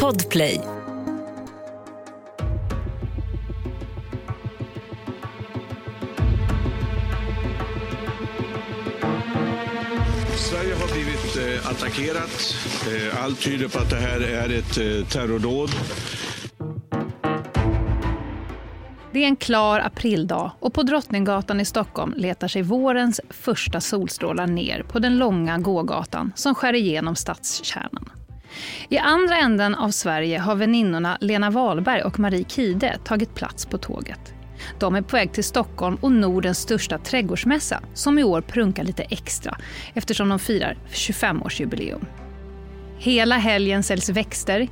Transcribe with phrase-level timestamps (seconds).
[0.00, 0.60] Podplay.
[10.36, 12.54] Sverige har blivit eh, attackerat.
[12.86, 15.70] Eh, allt tyder på att det här är ett eh, terrordåd.
[19.12, 24.46] Det är en klar aprildag och på Drottninggatan i Stockholm letar sig vårens första solstrålar
[24.46, 28.21] ner på den långa gågatan som skär igenom stadskärnan.
[28.88, 33.78] I andra änden av Sverige har väninnorna Lena Wahlberg och Marie Kide tagit plats på
[33.78, 34.34] tåget.
[34.78, 39.02] De är på väg till Stockholm och Nordens största trädgårdsmässa som i år prunkar lite
[39.02, 39.58] extra
[39.94, 42.04] eftersom de firar 25-årsjubileum.
[42.98, 44.68] Hela helgen säljs växter,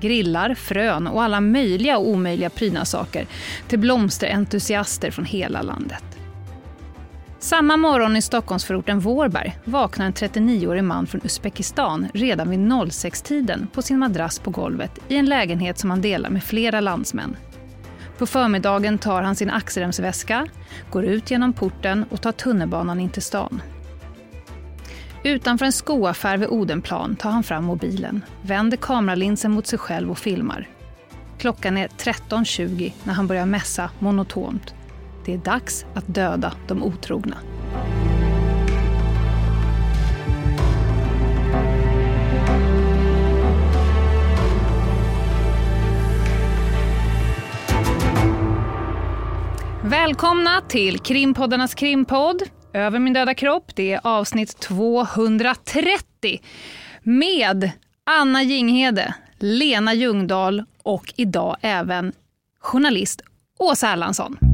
[0.00, 3.26] grillar, frön och alla möjliga och omöjliga prydnadssaker
[3.68, 6.13] till blomsterentusiaster från hela landet.
[7.44, 13.82] Samma morgon i Stockholmsförorten Vårberg vaknar en 39-årig man från Uzbekistan redan vid 06-tiden på
[13.82, 17.36] sin madrass på golvet i en lägenhet som han delar med flera landsmän.
[18.18, 20.46] På förmiddagen tar han sin axelremsväska,
[20.90, 23.62] går ut genom porten och tar tunnelbanan in till stan.
[25.24, 30.18] Utanför en skoaffär vid Odenplan tar han fram mobilen, vänder kameralinsen mot sig själv och
[30.18, 30.68] filmar.
[31.38, 34.74] Klockan är 13.20 när han börjar mässa monotont.
[35.24, 37.36] Det är dags att döda de otrogna.
[49.82, 52.42] Välkomna till krimpoddarnas krimpodd
[52.74, 53.76] Över min döda kropp.
[53.76, 56.40] Det är avsnitt 230
[57.02, 57.70] med
[58.04, 62.12] Anna Jinghede, Lena Ljungdahl och idag även
[62.60, 63.22] journalist
[63.58, 64.53] Åsa Erlandsson.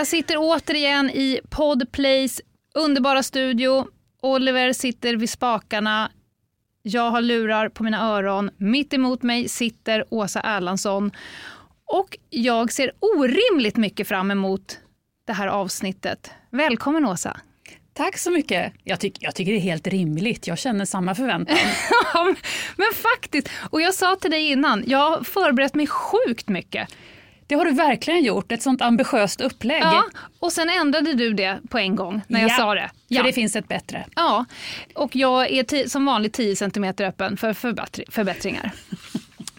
[0.00, 2.40] Jag sitter återigen i Podplays
[2.74, 3.86] underbara studio.
[4.22, 6.10] Oliver sitter vid spakarna.
[6.82, 8.50] Jag har lurar på mina öron.
[8.56, 11.10] Mitt emot mig sitter Åsa Erlandsson.
[11.84, 14.78] Och jag ser orimligt mycket fram emot
[15.26, 16.30] det här avsnittet.
[16.50, 17.40] Välkommen Åsa.
[17.92, 18.72] Tack så mycket.
[18.84, 20.46] Jag, tyck, jag tycker det är helt rimligt.
[20.46, 21.56] Jag känner samma förväntan.
[22.76, 23.50] men faktiskt.
[23.70, 26.88] Och jag sa till dig innan, jag har förberett mig sjukt mycket.
[27.50, 29.82] Det har du verkligen gjort, ett sånt ambitiöst upplägg.
[29.82, 30.04] Ja,
[30.38, 32.90] och sen ändrade du det på en gång när jag ja, sa det.
[33.08, 34.06] Ja, för det finns ett bättre.
[34.16, 34.44] Ja,
[34.94, 37.52] och jag är som vanligt 10 cm öppen för
[38.10, 38.72] förbättringar.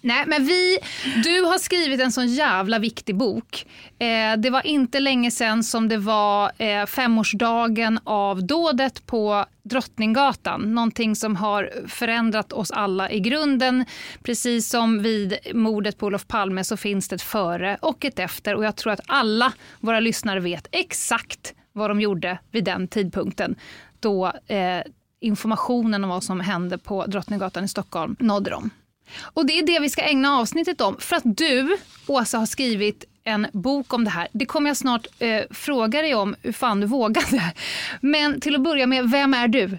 [0.04, 0.78] Nej, men vi,
[1.24, 3.66] du har skrivit en sån jävla viktig bok.
[4.00, 10.76] Eh, det var inte länge sen som det var eh, femårsdagen av dådet på Drottninggatan.
[10.76, 13.86] Någonting som har förändrat oss alla i grunden.
[14.24, 18.56] Precis som vid mordet på Olof Palme så finns det ett före och ett efter.
[18.56, 23.56] Och jag tror att alla våra lyssnare vet exakt vad de gjorde vid den tidpunkten.
[24.00, 24.82] Då eh,
[25.20, 28.70] informationen om vad som hände på Drottninggatan i Stockholm nådde dem.
[29.20, 30.98] Och det är det vi ska ägna avsnittet om.
[31.00, 31.78] För att du,
[32.08, 34.28] Åsa, har skrivit en bok om det här.
[34.32, 37.54] Det kommer jag snart eh, fråga dig om, hur fan du vågade.
[38.02, 39.78] Men till att börja med, vem är du?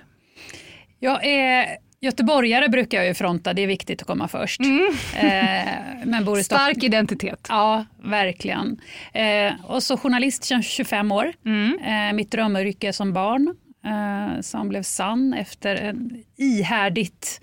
[0.98, 4.60] Jag är göteborgare brukar jag ju fronta, det är viktigt att komma först.
[4.60, 4.94] Mm.
[5.16, 5.68] Eh,
[6.04, 7.46] men bor i Stark identitet.
[7.48, 8.80] Ja, verkligen.
[9.12, 11.32] Eh, och så journalist sedan 25 år.
[11.46, 11.78] Mm.
[11.78, 13.54] Eh, mitt drömyrke som barn
[13.84, 17.40] eh, som blev sann efter en ihärdigt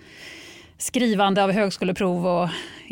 [0.80, 2.50] skrivande av högskoleprov och eh,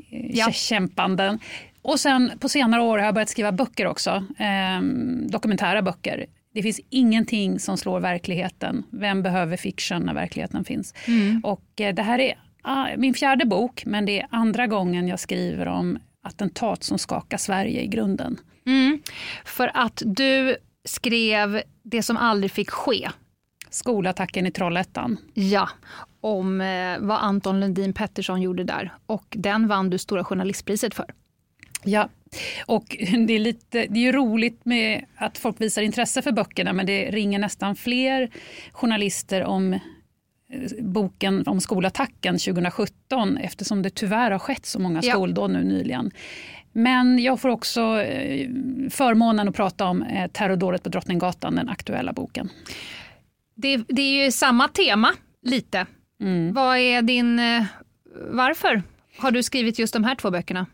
[0.09, 0.52] ja.
[0.52, 1.40] kämpanden.
[1.81, 4.81] Och sen på senare år har jag börjat skriva böcker också, eh,
[5.30, 6.25] dokumentära böcker.
[6.53, 8.84] Det finns ingenting som slår verkligheten.
[8.92, 10.94] Vem behöver fiction när verkligheten finns?
[11.08, 11.42] Mm.
[11.44, 15.19] Och eh, det här är ah, min fjärde bok, men det är andra gången jag
[15.19, 18.40] skriver om attentat som skakar Sverige i grunden.
[18.66, 19.00] Mm.
[19.46, 23.09] För att du skrev Det som aldrig fick ske.
[23.69, 25.18] Skolattacken i Trollhättan.
[25.33, 25.69] Ja,
[26.22, 28.94] om eh, vad Anton Lundin Pettersson gjorde där.
[29.06, 31.06] Och den vann du Stora journalistpriset för.
[31.84, 32.10] Ja,
[32.66, 32.98] och
[33.28, 36.86] det är, lite, det är ju roligt med att folk visar intresse för böckerna men
[36.86, 38.30] det ringer nästan fler
[38.72, 39.80] journalister om eh,
[40.80, 46.12] boken om skolattacken 2017 eftersom det tyvärr har skett så många skoldåd nu nyligen.
[46.74, 48.50] Men jag får också eh,
[48.90, 52.50] förmånen att prata om terrordådet på Drottninggatan, den aktuella boken.
[53.56, 55.86] Det, det är ju samma tema, lite.
[56.22, 56.54] Mm.
[56.54, 57.40] Vad är din...
[57.40, 57.64] Eh,
[58.30, 58.84] varför
[59.18, 60.66] har du skrivit just de här två böckerna?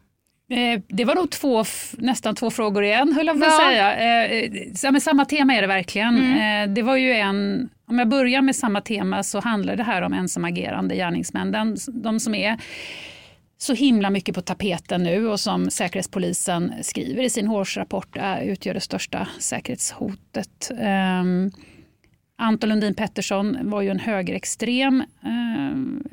[0.49, 1.63] Eh, det var nog två,
[1.97, 3.95] nästan två frågor igen, höll jag på att säga.
[4.25, 6.17] Eh, men samma tema är det verkligen.
[6.17, 6.73] Mm.
[6.73, 10.13] Det var ju en, om jag börjar med samma tema så handlar det här om
[10.13, 11.51] ensamagerande gärningsmän.
[11.51, 12.57] De, de som är
[13.57, 18.79] så himla mycket på tapeten nu och som Säkerhetspolisen skriver i sin årsrapport utgör det
[18.79, 20.71] största säkerhetshotet.
[22.37, 26.03] Anton Lundin Pettersson var ju en högerextrem um,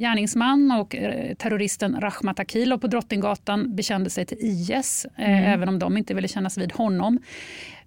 [0.00, 5.52] gärningsman och eh, terroristen Rahmat Akilov på Drottninggatan bekände sig till IS, eh, mm.
[5.52, 7.18] även om de inte ville kännas vid honom.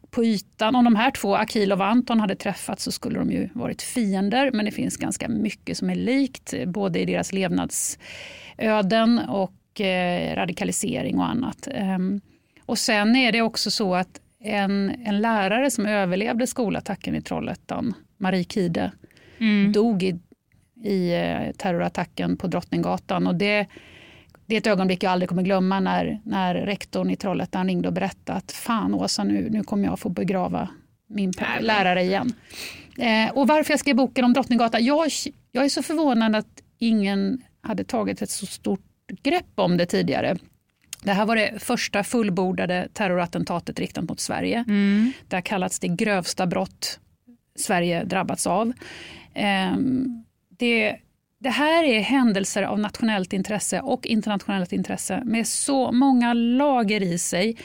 [0.10, 3.50] På ytan, om de här två, Akilov och Anton, hade träffats så skulle de ju
[3.54, 9.82] varit fiender, men det finns ganska mycket som är likt, både i deras levnadsöden och
[9.82, 11.68] eh, radikalisering och annat.
[11.72, 12.22] Ehm,
[12.66, 17.94] och sen är det också så att en, en lärare som överlevde skolattacken i Trollhättan,
[18.18, 18.92] Marie Kide,
[19.40, 19.72] mm.
[19.72, 20.20] dog i
[20.84, 23.28] i eh, terrorattacken på Drottninggatan.
[23.28, 23.68] Och det,
[24.46, 27.94] det är ett ögonblick jag aldrig kommer glömma när, när rektorn i Trollhättan ringde och
[27.94, 30.70] berättade att fan Åsa, nu, nu kommer jag få begrava
[31.10, 32.34] min lärare igen.
[32.98, 34.86] Eh, och varför jag skrev boken om Drottninggatan?
[34.86, 35.10] Jag,
[35.52, 38.86] jag är så förvånad att ingen hade tagit ett så stort
[39.24, 40.38] grepp om det tidigare.
[41.04, 44.64] Det här var det första fullbordade terrorattentatet riktat mot Sverige.
[44.68, 45.12] Mm.
[45.28, 47.00] Det har kallats det grövsta brott
[47.56, 48.74] Sverige drabbats av.
[49.76, 50.96] Um, det,
[51.40, 57.20] det här är händelser av nationellt intresse och internationellt intresse med så många lager i
[57.20, 57.58] sig.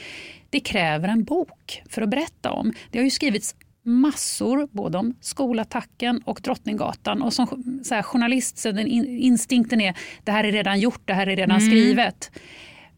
[0.49, 2.73] Det kräver en bok för att berätta om.
[2.91, 7.21] Det har ju skrivits massor både om skolattacken och Drottninggatan.
[7.21, 11.13] Och som så här, journalist så den instinkten är det här är redan gjort, det
[11.13, 11.71] här är redan mm.
[11.71, 12.31] skrivet.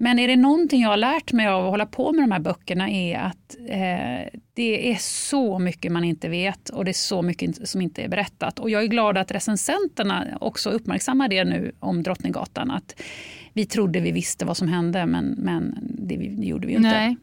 [0.02, 2.40] Men är det någonting jag har lärt mig av att hålla på med de här
[2.40, 7.22] böckerna är att eh, det är så mycket man inte vet och det är så
[7.22, 8.60] mycket som inte är berättat.
[8.60, 12.72] Och jag är glad att recensenterna också uppmärksammar det nu om Drottninggatan.
[12.72, 13.02] Att
[13.54, 16.90] vi trodde vi visste vad som hände men, men det, det gjorde vi ju inte.
[16.90, 17.18] Nej.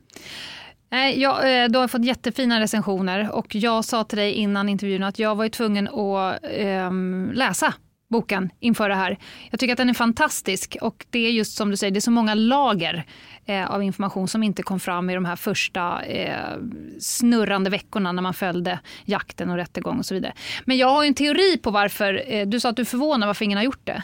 [0.90, 5.02] Nej, jag, eh, du har fått jättefina recensioner och jag sa till dig innan intervjun
[5.02, 6.92] att jag var tvungen att eh,
[7.32, 7.74] läsa
[8.08, 9.18] boken inför det här.
[9.50, 12.00] Jag tycker att den är fantastisk och det är just som du säger, det är
[12.00, 13.04] så många lager
[13.46, 16.56] eh, av information som inte kom fram i de här första eh,
[17.00, 20.32] snurrande veckorna när man följde jakten och rättegång och så vidare.
[20.64, 23.44] Men jag har en teori på varför, eh, du sa att du är förvånad varför
[23.44, 24.02] ingen har gjort det.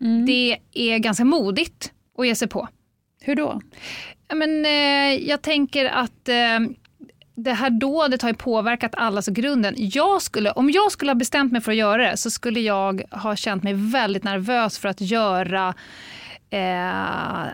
[0.00, 0.26] Mm.
[0.26, 2.68] Det är ganska modigt att ge sig på.
[3.22, 3.60] Hur då?
[4.34, 6.58] Men, eh, jag tänker att eh,
[7.34, 9.74] det här dådet har ju påverkat allas grunden.
[9.76, 13.02] Jag skulle, om jag skulle ha bestämt mig för att göra det så skulle jag
[13.10, 15.74] ha känt mig väldigt nervös för att göra...
[16.50, 17.44] Eh,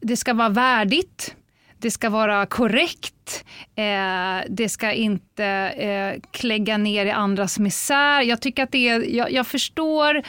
[0.00, 1.36] det ska vara värdigt,
[1.78, 3.44] det ska vara korrekt,
[3.76, 8.20] eh, det ska inte eh, klägga ner i andras misär.
[8.20, 10.22] Jag tycker att det är, jag, jag förstår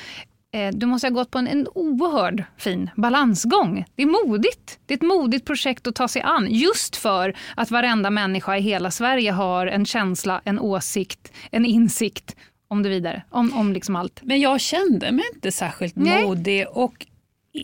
[0.74, 3.86] du måste ha gått på en, en oerhörd fin balansgång.
[3.96, 4.80] Det är modigt.
[4.86, 8.62] Det är ett modigt projekt att ta sig an just för att varenda människa i
[8.62, 12.36] hela Sverige har en känsla, en åsikt, en insikt
[12.68, 13.24] om det vidare.
[13.30, 14.20] Om, om liksom allt.
[14.24, 16.24] Men jag kände mig inte särskilt Nej.
[16.24, 17.06] modig och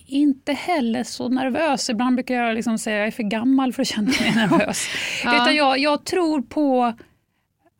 [0.07, 1.89] inte heller så nervös.
[1.89, 4.87] Ibland brukar jag liksom säga att jag är för gammal för att känna mig nervös.
[5.23, 5.35] ja.
[5.35, 6.93] Utan jag, jag tror på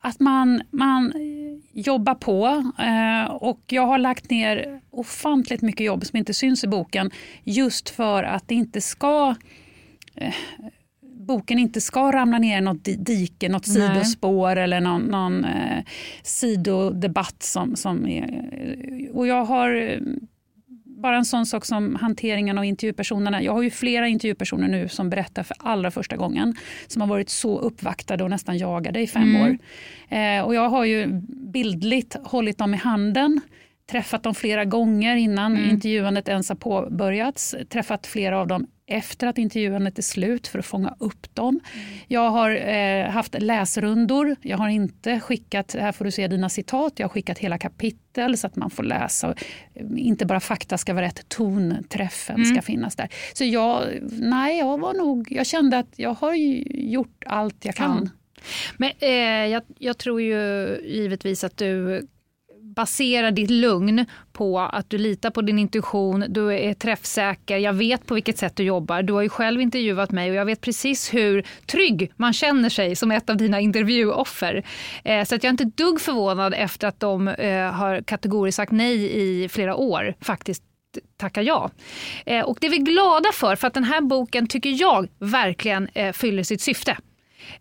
[0.02, 1.14] att man, man
[1.74, 2.72] jobbar på.
[2.80, 7.12] Eh, och jag har lagt ner ofantligt mycket jobb som inte syns i boken
[7.44, 9.36] just för att det inte ska
[10.16, 10.34] eh,
[11.28, 13.76] boken inte ska ramla ner i något dike, något Nej.
[13.76, 15.84] sidospår eller någon, någon eh,
[16.24, 17.44] sidodebatt.
[17.44, 20.00] Som, som är, och jag har
[21.02, 23.44] bara en sån sak som hanteringen av intervjupersonerna.
[23.44, 26.56] Jag har ju flera intervjupersoner nu som berättar för allra första gången.
[26.88, 29.42] Som har varit så uppvaktade och nästan jagade i fem mm.
[29.42, 29.58] år.
[30.18, 31.08] Eh, och jag har ju
[31.54, 33.42] bildligt hållit dem i handen
[33.92, 35.70] träffat dem flera gånger innan mm.
[35.70, 37.56] intervjuandet ens har påbörjats.
[37.70, 41.60] Träffat flera av dem efter att intervjuandet är slut för att fånga upp dem.
[41.74, 41.86] Mm.
[42.08, 44.36] Jag har eh, haft läsrundor.
[44.42, 48.38] Jag har inte skickat, här får du se dina citat, jag har skickat hela kapitel
[48.38, 49.36] så att man får läsa.
[49.98, 52.46] Inte bara fakta ska vara rätt, tonträffen mm.
[52.46, 53.10] ska finnas där.
[53.34, 58.10] Så jag, nej, jag var nog, jag kände att jag har gjort allt jag kan.
[58.14, 58.18] Ja.
[58.78, 60.36] Men eh, jag, jag tror ju
[60.86, 62.08] givetvis att du
[62.76, 68.06] basera ditt lugn på att du litar på din intuition, du är träffsäker, jag vet
[68.06, 69.04] på vilket sätt du jobbar.
[69.04, 72.96] Du har ju själv intervjuat mig och jag vet precis hur trygg man känner sig
[72.96, 74.64] som ett av dina intervjuoffer.
[75.04, 78.56] Eh, så att jag är inte ett dugg förvånad efter att de eh, har kategoriskt
[78.56, 80.64] sagt nej i flera år faktiskt
[81.18, 81.70] tackar ja.
[82.26, 85.90] Eh, och det är vi glada för, för att den här boken tycker jag verkligen
[85.94, 86.98] eh, fyller sitt syfte.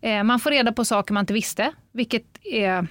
[0.01, 2.87] Eh, man får reda på saker man inte visste, vilket är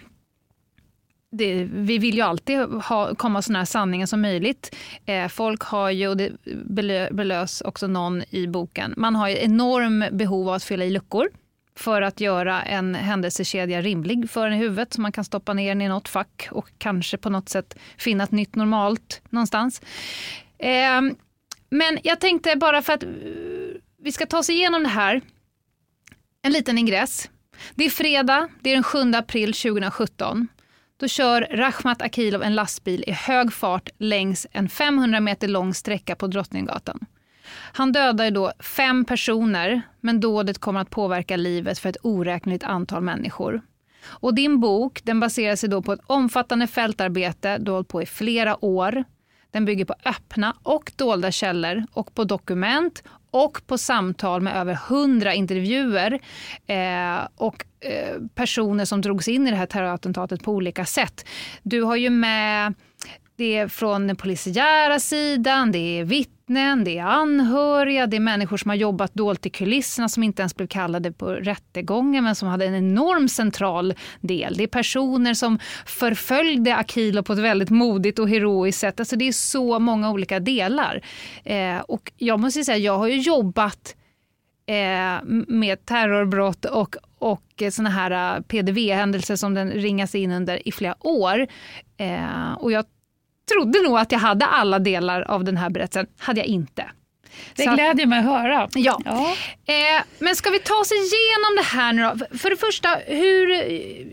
[1.31, 4.75] det, vi vill ju alltid ha, komma så nära sanningen som möjligt.
[5.05, 6.31] Eh, folk har ju, och det
[6.65, 10.89] belö, belös också någon i boken, man har ju enorm behov av att fylla i
[10.89, 11.29] luckor
[11.75, 15.69] för att göra en händelsekedja rimlig för en i huvudet så man kan stoppa ner
[15.69, 19.81] den i något fack och kanske på något sätt finna ett nytt normalt någonstans.
[20.57, 21.01] Eh,
[21.69, 23.09] men jag tänkte bara för att eh,
[24.01, 25.21] vi ska ta oss igenom det här,
[26.41, 27.29] en liten ingress.
[27.75, 30.47] Det är fredag, det är den 7 april 2017.
[30.99, 36.15] Då kör Rachmat Akilov en lastbil i hög fart längs en 500 meter lång sträcka
[36.15, 37.05] på Drottninggatan.
[37.73, 43.03] Han dödar då fem personer, men dådet kommer att påverka livet för ett oräkneligt antal
[43.03, 43.61] människor.
[44.05, 48.01] Och din bok den baserar sig då på ett omfattande fältarbete du har hållit på
[48.01, 49.03] i flera år.
[49.51, 54.73] Den bygger på öppna och dolda källor och på dokument och på samtal med över
[54.73, 56.19] hundra intervjuer
[56.67, 61.25] eh, och eh, personer som drogs in i det här terrorattentatet på olika sätt.
[61.63, 62.73] Du har ju med
[63.39, 68.57] det är från den polisiära sidan, det är vittnen, det är anhöriga, det är människor
[68.57, 72.47] som har jobbat dolt i kulisserna som inte ens blev kallade på rättegången men som
[72.47, 74.55] hade en enorm central del.
[74.57, 78.99] Det är personer som förföljde Akilo på ett väldigt modigt och heroiskt sätt.
[78.99, 81.01] Alltså det är så många olika delar.
[81.43, 83.95] Eh, och jag måste säga, jag har ju jobbat
[84.65, 90.71] eh, med terrorbrott och, och såna här eh, PDV-händelser som den ringas in under i
[90.71, 91.47] flera år.
[91.97, 92.85] Eh, och jag
[93.53, 96.85] trodde nog att jag hade alla delar av den här berättelsen, hade jag inte.
[97.55, 98.69] Det Så, glädjer mig att höra.
[98.73, 98.99] Ja.
[99.05, 99.35] ja.
[99.65, 102.37] Eh, men ska vi ta oss igenom det här nu då?
[102.37, 103.49] För det första, hur,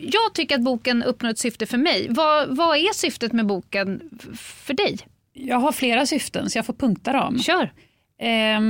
[0.00, 2.06] jag tycker att boken uppnår ett syfte för mig.
[2.10, 4.98] Vad, vad är syftet med boken för dig?
[5.32, 7.38] Jag har flera syften så jag får punkta dem.
[7.38, 7.72] Kör.
[8.20, 8.60] Eh,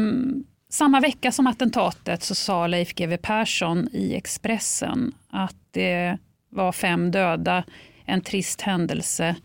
[0.70, 6.18] samma vecka som attentatet så sa Leif GW Persson i Expressen att det
[6.50, 7.64] var fem döda,
[8.04, 9.36] en trist händelse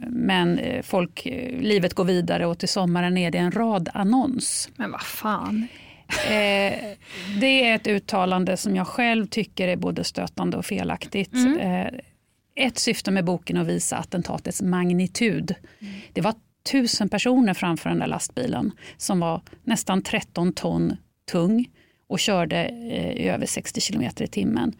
[0.00, 4.70] men eh, folk, eh, livet går vidare och till sommaren är det en radannons.
[4.76, 5.66] Men vad fan.
[7.40, 11.32] det är ett uttalande som jag själv tycker är både stötande och felaktigt.
[11.32, 12.00] Mm.
[12.54, 15.54] ett syfte med boken är att visa attentatets magnitud.
[15.80, 15.94] Mm.
[16.12, 16.34] Det var
[16.70, 20.96] tusen personer framför den där lastbilen som var nästan 13 ton
[21.32, 21.68] tung
[22.06, 22.68] och körde
[23.16, 24.72] i över 60 kilometer i timmen.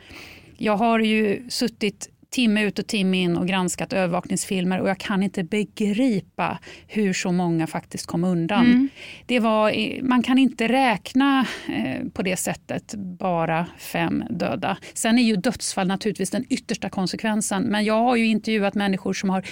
[0.57, 5.23] Jag har ju suttit timme ut och timme in och granskat övervakningsfilmer och jag kan
[5.23, 8.67] inte begripa hur så många faktiskt kom undan.
[8.67, 8.89] Mm.
[9.27, 9.73] Det var,
[10.03, 14.77] man kan inte räkna eh, på det sättet, bara fem döda.
[14.95, 19.31] Sen är ju dödsfall naturligtvis den yttersta konsekvensen men jag har ju intervjuat människor som
[19.31, 19.45] har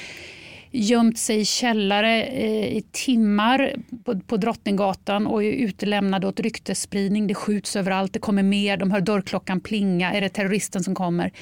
[0.70, 7.26] gömt sig i källare eh, i timmar på, på Drottninggatan och är utelämnade åt ryktesspridning.
[7.26, 10.12] Det skjuts överallt, det kommer mer, de hör dörrklockan plinga.
[10.12, 11.32] Är det terroristen som kommer?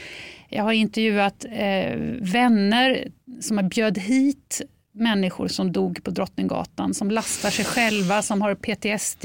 [0.49, 3.09] Jag har intervjuat eh, vänner
[3.41, 8.55] som har bjöd hit människor som dog på Drottninggatan, som lastar sig själva, som har
[8.55, 9.25] PTSD,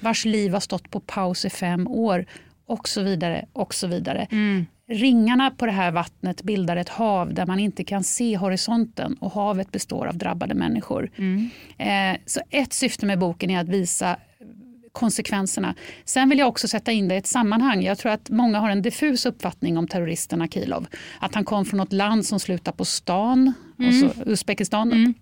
[0.00, 2.26] vars liv har stått på paus i fem år
[2.66, 3.46] och så vidare.
[3.52, 4.26] och så vidare.
[4.30, 4.66] Mm.
[4.88, 9.32] Ringarna på det här vattnet bildar ett hav där man inte kan se horisonten och
[9.32, 11.10] havet består av drabbade människor.
[11.16, 11.50] Mm.
[11.78, 14.16] Eh, så ett syfte med boken är att visa
[14.92, 15.74] konsekvenserna.
[16.04, 17.82] Sen vill jag också sätta in det i ett sammanhang.
[17.82, 20.86] Jag tror att många har en diffus uppfattning om terroristen Akilov.
[21.20, 24.04] Att han kom från något land som slutar på stan, mm.
[24.04, 24.92] och Uzbekistan.
[24.92, 25.14] Mm.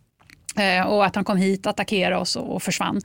[0.56, 3.00] Eh, och att han kom hit, attackerade oss och försvann.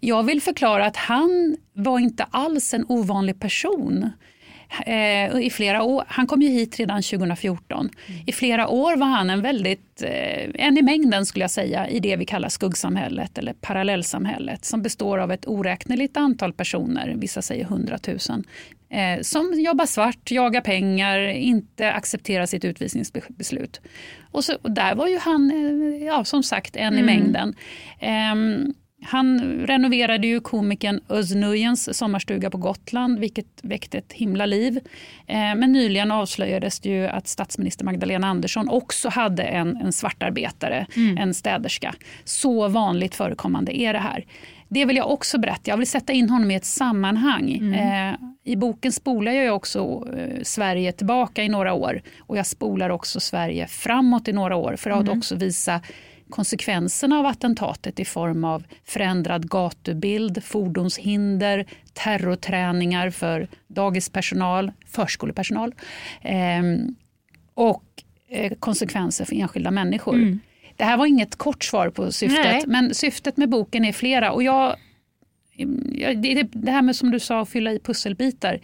[0.00, 4.10] Jag vill förklara att han var inte alls en ovanlig person.
[4.86, 6.04] Eh, i flera år.
[6.08, 7.90] Han kom ju hit redan 2014.
[8.06, 8.20] Mm.
[8.26, 12.00] I flera år var han en väldigt, eh, en i mängden skulle jag säga, i
[12.00, 17.64] det vi kallar skuggsamhället eller parallellsamhället som består av ett oräkneligt antal personer, vissa säger
[17.64, 18.16] 100 000,
[18.90, 23.80] eh, som jobbar svart, jagar pengar, inte accepterar sitt utvisningsbeslut.
[24.30, 26.98] Och, så, och där var ju han, eh, ja, som sagt, en mm.
[26.98, 27.54] i mängden.
[29.02, 34.80] Han renoverade ju komikern Özz Nujens sommarstuga på Gotland vilket väckte ett himla liv.
[35.26, 40.86] Eh, men nyligen avslöjades det ju att statsminister Magdalena Andersson också hade en, en svartarbetare,
[40.96, 41.18] mm.
[41.18, 41.94] en städerska.
[42.24, 44.24] Så vanligt förekommande är det här.
[44.68, 45.70] Det vill jag också berätta.
[45.70, 47.52] Jag vill sätta in honom i ett sammanhang.
[47.52, 48.12] Mm.
[48.12, 52.90] Eh, I boken spolar jag också eh, Sverige tillbaka i några år och jag spolar
[52.90, 55.18] också Sverige framåt i några år för att mm.
[55.18, 55.80] också visa
[56.30, 65.74] konsekvenserna av attentatet i form av förändrad gatubild, fordonshinder, terrorträningar för dagispersonal, förskolepersonal
[66.22, 66.62] eh,
[67.54, 67.84] och
[68.28, 70.14] eh, konsekvenser för enskilda människor.
[70.14, 70.40] Mm.
[70.76, 72.62] Det här var inget kort svar på syftet, Nej.
[72.66, 74.32] men syftet med boken är flera.
[74.32, 74.76] Och jag,
[76.52, 78.60] det här med som du sa, att fylla i pusselbitar.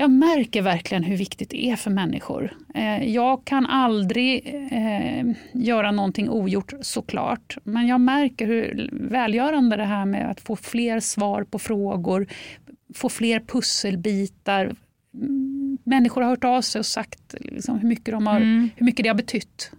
[0.00, 2.56] Jag märker verkligen hur viktigt det är för människor.
[2.74, 9.84] Eh, jag kan aldrig eh, göra någonting ogjort såklart, men jag märker hur välgörande det
[9.84, 12.26] här med att få fler svar på frågor,
[12.94, 14.74] få fler pusselbitar.
[15.14, 18.70] Mm, människor har hört av sig och sagt liksom hur, mycket de har, mm.
[18.76, 19.70] hur mycket det har betytt.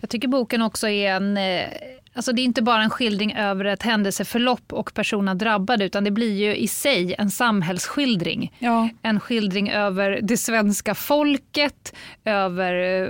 [0.00, 1.68] Jag tycker boken också är en eh,
[2.16, 6.10] Alltså det är inte bara en skildring över ett händelseförlopp och personer drabbade utan det
[6.10, 8.52] blir ju i sig en samhällsskildring.
[8.58, 8.88] Ja.
[9.02, 11.94] En skildring över det svenska folket,
[12.24, 13.08] över uh,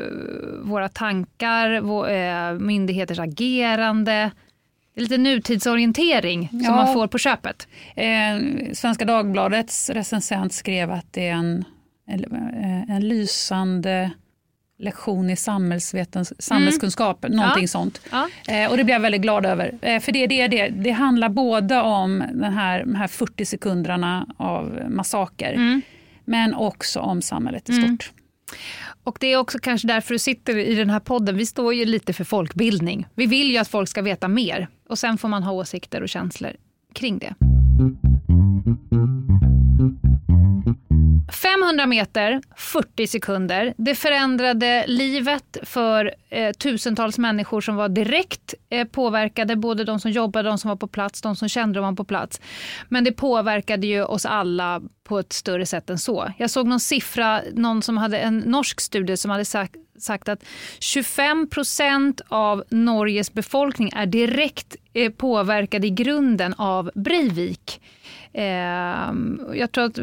[0.63, 4.31] våra tankar, vår, uh, myndigheters agerande.
[4.95, 6.71] Det är lite nutidsorientering som ja.
[6.71, 7.69] man får på köpet.
[7.97, 8.39] Eh,
[8.73, 11.65] Svenska Dagbladets recensent skrev att det är en,
[12.07, 14.11] en, eh, en lysande
[14.79, 17.37] lektion i samhällskunskap, mm.
[17.37, 17.69] någonting ja.
[17.69, 18.01] sånt.
[18.11, 18.29] Ja.
[18.49, 19.75] Eh, och det blev jag väldigt glad över.
[19.83, 24.27] Eh, för det, det, det, det handlar både om den här, de här 40 sekunderna
[24.37, 25.83] av massaker, mm.
[26.25, 27.85] men också om samhället i mm.
[27.85, 28.11] stort.
[28.13, 28.21] Mm.
[29.05, 31.37] Och Det är också kanske därför du sitter i den här podden.
[31.37, 33.07] Vi står ju lite för folkbildning.
[33.15, 36.09] Vi vill ju att folk ska veta mer och sen får man ha åsikter och
[36.09, 36.53] känslor
[36.95, 37.35] kring det.
[41.55, 43.75] 500 meter, 40 sekunder.
[43.77, 49.57] Det förändrade livet för eh, tusentals människor som var direkt eh, påverkade.
[49.57, 52.41] Både de som jobbade, de som var på plats, de som kände dem på plats.
[52.89, 56.33] Men det påverkade ju oss alla på ett större sätt än så.
[56.39, 60.45] Jag såg någon siffra, någon som hade en norsk studie som hade sagt, sagt att
[60.79, 67.81] 25 procent av Norges befolkning är direkt eh, påverkade i grunden av Breivik.
[68.35, 69.13] Eh,
[69.55, 69.99] jag tror att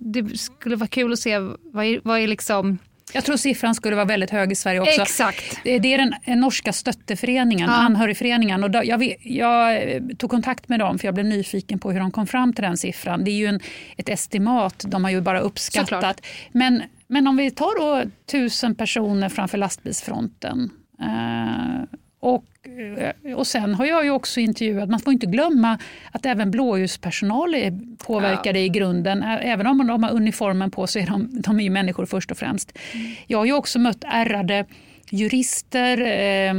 [0.00, 2.78] det skulle vara kul att se vad är, vad är liksom
[3.12, 5.02] jag tror siffran skulle vara väldigt hög i Sverige också.
[5.02, 5.60] Exakt.
[5.64, 7.76] Det är den norska stötteföreningen, ja.
[7.76, 8.64] anhörigföreningen.
[8.64, 9.82] Och då, jag, jag,
[10.18, 12.76] tog kontakt med dem för jag blev nyfiken på hur de kom fram till den
[12.76, 13.24] siffran.
[13.24, 13.60] Det är ju en,
[13.96, 16.26] ett estimat, de har ju bara uppskattat.
[16.52, 20.70] Men, men om vi tar då tusen personer framför lastbilsfronten
[21.00, 25.78] eh, och Eh, och sen har jag ju också intervjuat, man får inte glömma
[26.12, 28.64] att även blåljuspersonal är påverkade ja.
[28.64, 29.22] i grunden.
[29.22, 32.38] Även om de har uniformen på så är de, de är ju människor först och
[32.38, 32.78] främst.
[32.92, 33.06] Mm.
[33.26, 34.64] Jag har ju också mött ärrade
[35.10, 36.54] jurister, eh,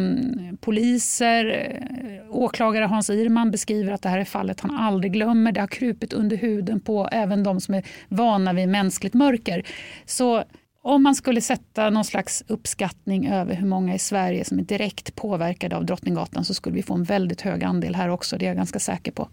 [0.60, 1.78] poliser,
[2.30, 5.52] åklagare Hans Irman beskriver att det här är fallet han aldrig glömmer.
[5.52, 9.64] Det har krupit under huden på även de som är vana vid mänskligt mörker.
[10.06, 10.44] Så
[10.88, 15.16] om man skulle sätta någon slags uppskattning över hur många i Sverige som är direkt
[15.16, 18.38] påverkade av Drottninggatan så skulle vi få en väldigt hög andel här också.
[18.38, 19.30] Det är jag ganska säker på.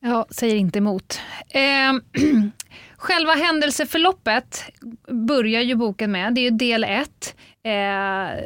[0.00, 1.20] Ja, säger inte emot.
[1.48, 1.92] Eh,
[2.96, 4.64] själva händelseförloppet
[5.28, 6.34] börjar ju boken med.
[6.34, 7.36] Det är del ett.
[7.62, 8.44] Eh,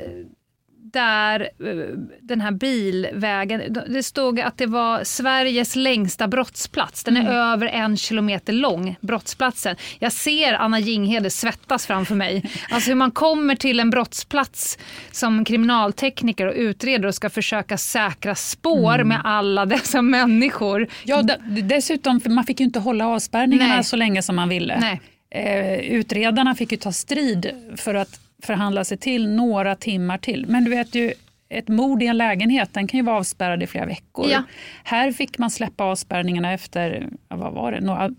[0.92, 1.76] där eh,
[2.20, 7.04] den här bilvägen, det stod att det var Sveriges längsta brottsplats.
[7.04, 7.32] Den är mm.
[7.32, 9.76] över en kilometer lång, brottsplatsen.
[9.98, 12.44] Jag ser Anna Jinghede svettas framför mig.
[12.70, 14.78] Alltså hur man kommer till en brottsplats
[15.10, 19.08] som kriminaltekniker och utredare och ska försöka säkra spår mm.
[19.08, 20.88] med alla dessa människor.
[21.04, 21.22] Ja,
[21.62, 23.84] dessutom, man fick ju inte hålla avspärrningarna Nej.
[23.84, 24.80] så länge som man ville.
[24.80, 25.00] Nej.
[25.30, 30.46] Eh, utredarna fick ju ta strid för att förhandla sig till några timmar till.
[30.46, 31.12] Men du vet ju,
[31.48, 34.30] ett mord i en lägenhet den kan ju vara avspärrad i flera veckor.
[34.30, 34.42] Ja.
[34.84, 38.10] Här fick man släppa avspärrningarna efter, vad var det, några,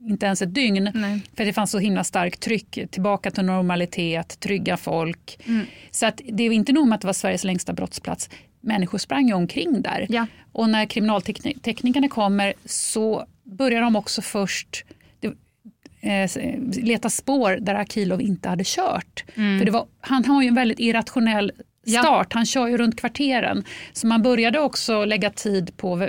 [0.00, 0.90] inte ens ett dygn.
[0.94, 1.20] Nej.
[1.36, 2.78] För det fanns så himla starkt tryck.
[2.90, 5.38] Tillbaka till normalitet, trygga folk.
[5.46, 5.66] Mm.
[5.90, 8.30] Så att det är inte nog med att det var Sveriges längsta brottsplats.
[8.60, 10.06] Människor sprang ju omkring där.
[10.08, 10.26] Ja.
[10.52, 14.84] Och när kriminalteknikerna kommer så börjar de också först
[16.00, 16.30] eh,
[16.82, 19.24] leta spår där Akilov inte hade kört.
[19.34, 19.58] Mm.
[19.58, 21.52] För det var, han har ju en väldigt irrationell
[21.86, 22.36] start, ja.
[22.36, 23.64] han kör ju runt kvarteren.
[23.92, 26.08] Så man började också lägga tid på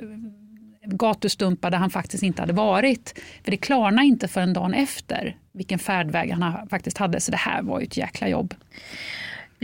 [0.85, 3.19] gatustumpar där han faktiskt inte hade varit.
[3.43, 7.19] För det klarnade inte förrän dagen efter vilken färdväg han faktiskt hade.
[7.19, 8.53] Så det här var ju ett jäkla jobb.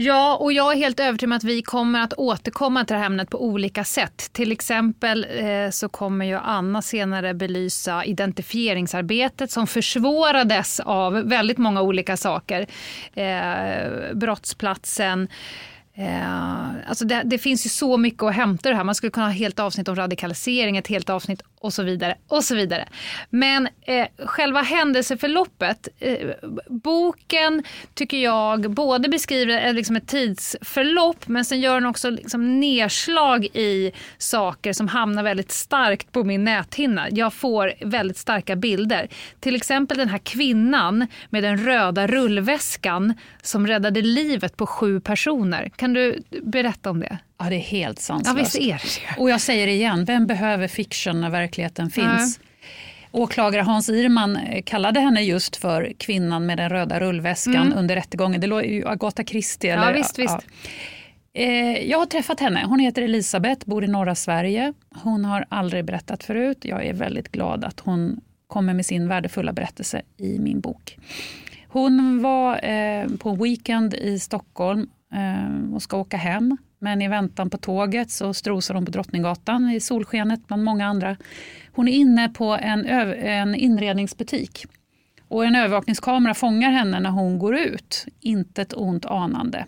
[0.00, 3.06] Ja, och jag är helt övertygad om att vi kommer att återkomma till det här
[3.06, 4.30] ämnet på olika sätt.
[4.32, 11.82] Till exempel eh, så kommer ju Anna senare belysa identifieringsarbetet som försvårades av väldigt många
[11.82, 12.66] olika saker.
[13.14, 15.28] Eh, brottsplatsen,
[15.98, 18.84] Eh, alltså det, det, finns ju så mycket att hämta det här.
[18.84, 22.16] Man skulle kunna ha ett helt avsnitt om radikalisering, ett helt avsnitt och så vidare.
[22.28, 22.88] och så vidare.
[23.30, 26.28] Men eh, själva händelseförloppet, eh,
[26.68, 27.62] boken
[27.94, 33.44] tycker jag både beskriver eh, liksom ett tidsförlopp men sen gör den också liksom nedslag
[33.44, 37.06] i saker som hamnar väldigt starkt på min näthinna.
[37.10, 39.08] Jag får väldigt starka bilder.
[39.40, 45.70] Till exempel den här kvinnan med den röda rullväskan som räddade livet på sju personer.
[45.76, 47.18] Kan du berätta om det?
[47.38, 48.36] Ja, det är helt sanslöst.
[48.36, 49.20] Ja, visst är det.
[49.20, 52.40] Och jag säger det igen, vem behöver fiction när verkligheten finns?
[53.12, 57.78] Åklagare Hans Irman eh, kallade henne just för kvinnan med den röda rullväskan mm.
[57.78, 58.40] under rättegången.
[58.40, 59.72] Det låg ju Agatha Christie.
[59.72, 60.36] Eller, ja, visst, visst.
[61.32, 61.40] Ja.
[61.42, 62.64] Eh, jag har träffat henne.
[62.66, 64.72] Hon heter Elisabeth, bor i norra Sverige.
[64.94, 66.58] Hon har aldrig berättat förut.
[66.62, 70.98] Jag är väldigt glad att hon kommer med sin värdefulla berättelse i min bok.
[71.68, 74.88] Hon var eh, på en weekend i Stockholm
[75.74, 76.56] och ska åka hem.
[76.78, 81.16] Men i väntan på tåget så strosar hon på Drottninggatan i solskenet bland många andra.
[81.72, 84.66] Hon är inne på en, en inredningsbutik.
[85.28, 89.66] Och en övervakningskamera fångar henne när hon går ut, inte ett ont anande.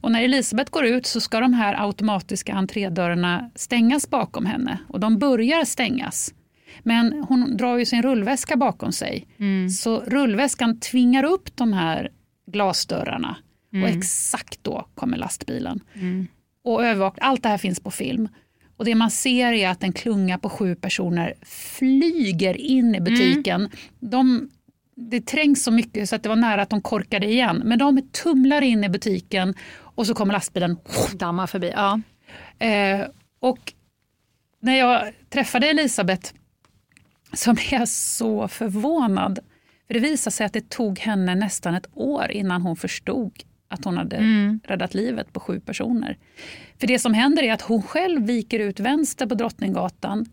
[0.00, 4.78] Och när Elisabeth går ut så ska de här automatiska entrédörrarna stängas bakom henne.
[4.88, 6.34] Och de börjar stängas.
[6.82, 9.26] Men hon drar ju sin rullväska bakom sig.
[9.38, 9.70] Mm.
[9.70, 12.10] Så rullväskan tvingar upp de här
[12.46, 13.36] glasdörrarna.
[13.72, 13.84] Mm.
[13.84, 15.80] Och exakt då kommer lastbilen.
[15.94, 16.26] Mm.
[16.70, 18.28] Och övervak allt det här finns på film.
[18.76, 23.60] Och det man ser är att en klunga på sju personer flyger in i butiken.
[23.60, 23.70] Mm.
[24.00, 24.50] De,
[24.96, 27.62] det trängs så mycket så att det var nära att de korkade igen.
[27.64, 30.76] Men de tumlar in i butiken och så kommer lastbilen.
[31.14, 31.72] Dammar förbi.
[31.74, 32.00] Ja.
[32.66, 33.06] Eh,
[33.40, 33.72] och
[34.60, 36.32] när jag träffade Elisabeth
[37.32, 39.38] så blev jag så förvånad.
[39.86, 43.32] För Det visade sig att det tog henne nästan ett år innan hon förstod
[43.70, 44.60] att hon hade mm.
[44.64, 46.16] räddat livet på sju personer.
[46.80, 50.26] För det som händer är att hon själv viker ut vänster på Drottninggatan,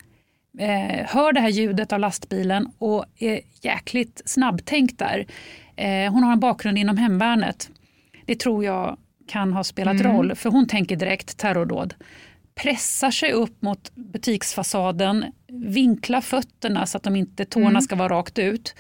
[0.60, 5.26] eh, hör det här ljudet av lastbilen och är jäkligt snabbtänkt där.
[5.76, 7.70] Eh, hon har en bakgrund inom hemvärnet.
[8.26, 8.98] Det tror jag
[9.28, 10.14] kan ha spelat mm.
[10.14, 11.94] roll, för hon tänker direkt terrordåd.
[12.56, 17.82] Pressar sig upp mot butiksfasaden, vinklar fötterna så att de inte tårna mm.
[17.82, 18.76] ska vara rakt ut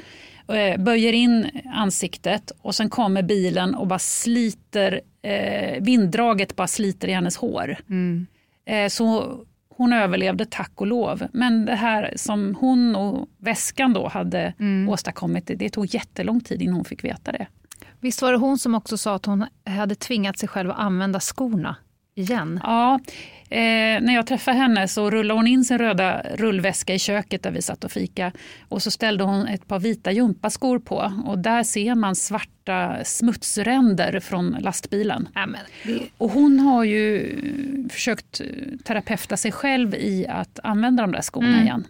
[0.77, 7.11] böjer in ansiktet och sen kommer bilen och bara sliter, eh, vinddraget bara sliter i
[7.11, 7.77] hennes hår.
[7.89, 8.27] Mm.
[8.65, 9.37] Eh, så
[9.69, 11.27] hon överlevde tack och lov.
[11.33, 14.89] Men det här som hon och väskan då hade mm.
[14.89, 17.47] åstadkommit, det, det tog jättelång tid innan hon fick veta det.
[17.99, 21.19] Visst var det hon som också sa att hon hade tvingat sig själv att använda
[21.19, 21.75] skorna
[22.17, 22.59] igen?
[22.63, 22.99] Ja,
[23.49, 27.51] eh, när jag träffade henne så rullade hon in sin röda rullväska i köket där
[27.51, 28.31] vi satt och fika.
[28.69, 34.19] Och så ställde hon ett par vita gympaskor på och där ser man svarta smutsränder
[34.19, 35.29] från lastbilen.
[35.33, 35.61] Amen.
[36.17, 37.37] Och hon har ju
[37.89, 38.41] försökt
[38.83, 41.63] terapeuta sig själv i att använda de där skorna mm.
[41.63, 41.87] igen.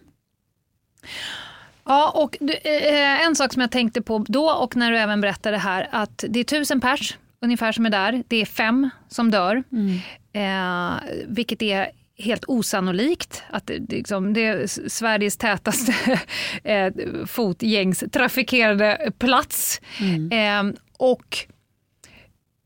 [1.85, 5.57] Ja, och eh, en sak som jag tänkte på då och när du även berättade
[5.57, 8.23] här att det är tusen pers ungefär som är där.
[8.27, 9.99] Det är fem som dör, mm.
[10.33, 13.43] eh, vilket är helt osannolikt.
[13.49, 16.19] Att det, liksom, det är Sveriges tätaste
[16.63, 16.93] eh,
[17.27, 19.81] fotgängstrafikerade plats.
[19.99, 20.31] Mm.
[20.71, 21.37] Eh, och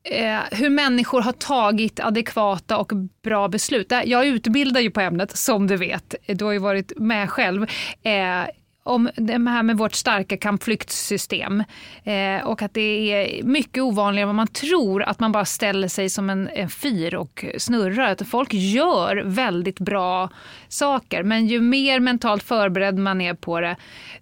[0.03, 2.91] eh, hur människor har tagit adekvata och
[3.23, 3.91] bra beslut.
[4.05, 7.63] Jag utbildar ju på ämnet som du vet, du har ju varit med själv.
[8.03, 8.43] Eh,
[8.83, 11.63] om det här med vårt starka kampflyktssystem
[12.03, 15.87] eh, och att det är mycket ovanligare än vad man tror att man bara ställer
[15.87, 18.11] sig som en, en fyr och snurrar.
[18.11, 20.29] Att folk gör väldigt bra
[20.67, 23.75] saker men ju mer mentalt förberedd man är på det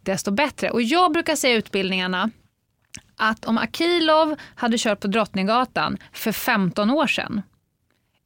[0.03, 0.69] desto bättre.
[0.69, 2.31] Och jag brukar säga i utbildningarna
[3.15, 7.41] att om Akilov hade kört på Drottninggatan för 15 år sedan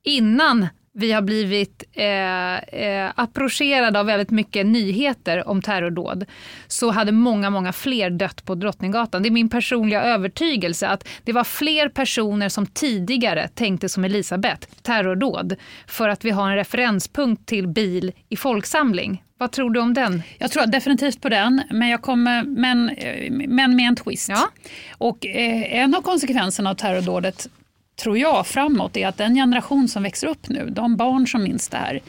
[0.04, 6.25] innan vi har blivit eh, eh, approcherade av väldigt mycket nyheter om terrordåd
[6.67, 9.23] så hade många, många fler dött på Drottninggatan.
[9.23, 14.67] Det är min personliga övertygelse att det var fler personer som tidigare tänkte som Elisabeth,
[14.82, 15.56] terrordåd,
[15.88, 19.23] för att vi har en referenspunkt till bil i folksamling.
[19.38, 20.23] Vad tror du om den?
[20.38, 22.91] Jag tror definitivt på den, men, jag kommer, men,
[23.47, 24.29] men med en twist.
[24.29, 24.49] Ja.
[24.97, 27.47] Och, eh, en av konsekvenserna av terrordådet
[27.95, 31.69] tror jag, framåt är att den generation som växer upp nu, de barn som minns
[31.69, 32.01] det här,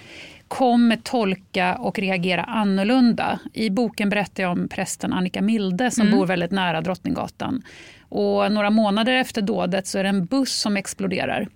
[0.49, 3.39] kommer tolka och reagera annorlunda.
[3.53, 6.19] I boken berättar jag om prästen Annika Milde som mm.
[6.19, 7.63] bor väldigt nära Drottninggatan.
[8.09, 11.49] Och några månader efter dådet så är det en buss som exploderar.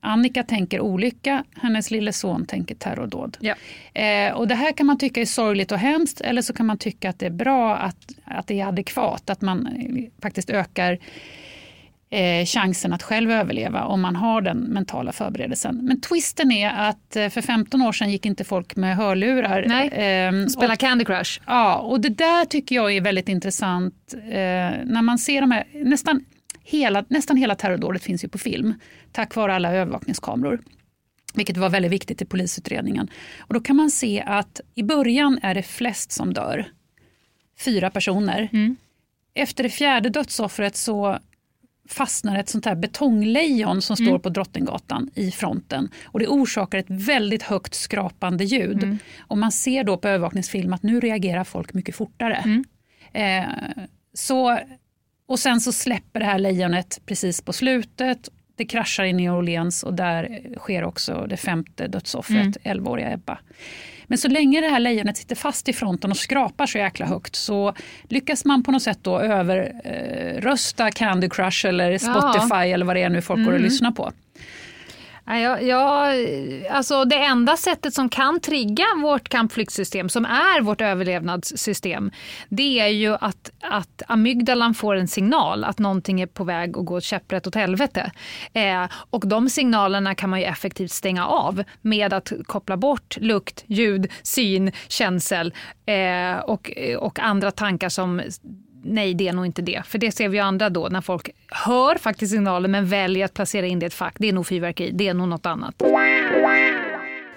[0.00, 3.36] Annika tänker olycka, hennes lille son tänker terrordåd.
[3.40, 3.54] Ja.
[4.00, 6.78] Eh, och det här kan man tycka är sorgligt och hemskt eller så kan man
[6.78, 10.98] tycka att det är bra att, att det är adekvat, att man eh, faktiskt ökar
[12.12, 15.76] eh, chansen att själv överleva om man har den mentala förberedelsen.
[15.82, 19.64] Men twisten är att eh, för 15 år sedan gick inte folk med hörlurar.
[19.68, 21.40] Nej, eh, spela och, Candy Crush.
[21.46, 24.20] Ja, och det där tycker jag är väldigt intressant eh,
[24.84, 26.24] när man ser de här, nästan
[26.64, 28.74] hela, nästan hela terrordådet finns ju på film
[29.12, 30.60] tack vare alla övervakningskameror.
[31.34, 33.10] Vilket var väldigt viktigt i polisutredningen.
[33.40, 36.66] Och då kan man se att i början är det flest som dör.
[37.64, 38.48] Fyra personer.
[38.52, 38.76] Mm.
[39.34, 41.18] Efter det fjärde dödsoffret så
[41.88, 44.20] fastnar ett sånt här betonglejon som står Mm.
[44.20, 45.88] på Drottninggatan i fronten.
[46.04, 48.82] Och det orsakar ett väldigt högt skrapande ljud.
[48.82, 48.98] Mm.
[49.20, 52.36] Och man ser då på övervakningsfilm att nu reagerar folk mycket fortare.
[52.36, 52.64] Mm.
[53.12, 54.58] Eh, så,
[55.26, 58.28] och sen så släpper det här lejonet precis på slutet.
[58.56, 63.38] Det kraschar i New Orleans och där sker också det femte dödsoffret, 11-åriga Ebba.
[64.12, 67.36] Men så länge det här lejonet sitter fast i fronten och skrapar så jäkla högt
[67.36, 67.74] så
[68.08, 73.08] lyckas man på något sätt då överrösta Candy Crush eller Spotify eller vad det är
[73.08, 74.12] nu folk går och lyssnar på.
[75.24, 76.12] Ja, ja,
[76.70, 82.10] alltså det enda sättet som kan trigga vårt kampflyktsystem, som är vårt överlevnadssystem,
[82.48, 86.84] det är ju att, att amygdalan får en signal att någonting är på väg att
[86.84, 88.12] gå käpprätt åt helvete.
[88.52, 93.64] Eh, och de signalerna kan man ju effektivt stänga av med att koppla bort lukt,
[93.66, 95.54] ljud, syn, känsel
[95.86, 98.22] eh, och, och andra tankar som
[98.84, 99.82] nej det är nog inte det.
[99.86, 103.34] För det ser vi ju andra då när folk hör faktiskt signalen men väljer att
[103.34, 104.14] placera in det i ett fack.
[104.18, 105.74] Det är nog fyrverkeri, det är nog något annat.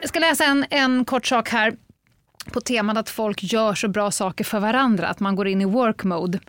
[0.02, 1.74] Jag ska läsa en, en kort sak här
[2.52, 5.66] på temat att folk gör så bra saker för varandra, att man går in i
[5.66, 6.40] work mode.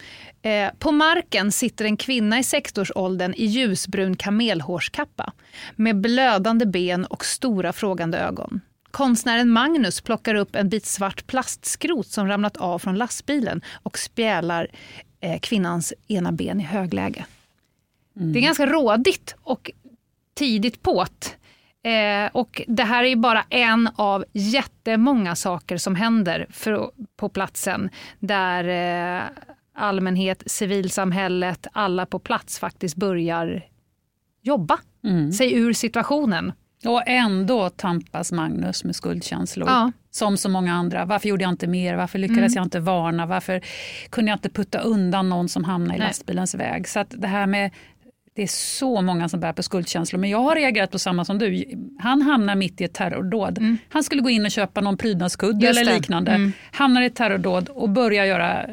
[0.43, 5.33] Eh, på marken sitter en kvinna i sektorsåldern i ljusbrun kamelhårskappa
[5.77, 8.61] med blödande ben och stora frågande ögon.
[8.97, 14.69] Konstnären Magnus plockar upp en bit svart plastskrot som ramlat av från lastbilen och spjälar
[15.21, 17.27] eh, kvinnans ena ben i högläge.
[18.15, 19.71] Det är ganska rådigt och
[20.35, 21.37] tidigt påt.
[21.83, 27.29] Eh, och det här är ju bara en av jättemånga saker som händer för, på
[27.29, 28.65] platsen där
[29.19, 29.23] eh,
[29.75, 33.67] allmänhet, civilsamhället, alla på plats faktiskt börjar
[34.43, 34.79] jobba
[35.33, 36.53] sig ur situationen.
[36.85, 39.69] Och ändå tampas Magnus med skuldkänslor.
[39.69, 39.93] Ja.
[40.11, 41.05] Som så många andra.
[41.05, 41.95] Varför gjorde jag inte mer?
[41.95, 43.27] Varför lyckades jag inte varna?
[43.27, 43.61] Varför
[44.11, 46.09] kunde jag inte putta undan någon som hamnade i Nej.
[46.09, 46.89] lastbilens väg?
[46.89, 47.71] Så att det här med
[48.37, 50.21] det är så många som bär på skuldkänslor.
[50.21, 51.65] Men jag har reagerat på samma som du.
[51.99, 53.59] Han hamnar mitt i ett terrordåd.
[53.89, 56.31] Han skulle gå in och köpa någon prydnadskudde eller liknande.
[56.31, 56.53] Mm.
[56.73, 58.69] Hamnar i ett terrordåd och börjar göra eh,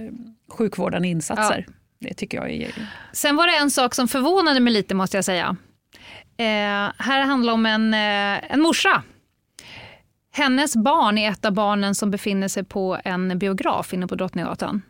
[0.49, 1.65] sjukvårdande insatser.
[1.99, 2.71] Det tycker jag är...
[3.13, 5.55] Sen var det en sak som förvånade mig lite måste jag säga.
[6.37, 9.03] Eh, här handlar om en, eh, en morsa.
[10.31, 14.81] Hennes barn är ett av barnen som befinner sig på en biograf inne på Drottninggatan.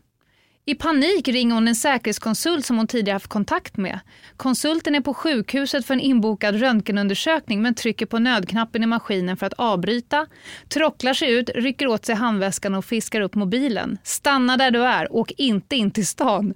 [0.65, 3.99] I panik ringer hon en säkerhetskonsult som hon tidigare haft kontakt med.
[4.37, 9.45] Konsulten är på sjukhuset för en inbokad röntgenundersökning men trycker på nödknappen i maskinen för
[9.45, 10.27] att avbryta,
[10.69, 13.97] trocklar sig ut, rycker åt sig handväskan och fiskar upp mobilen.
[14.03, 16.53] Stanna där du är, åk inte in till stan.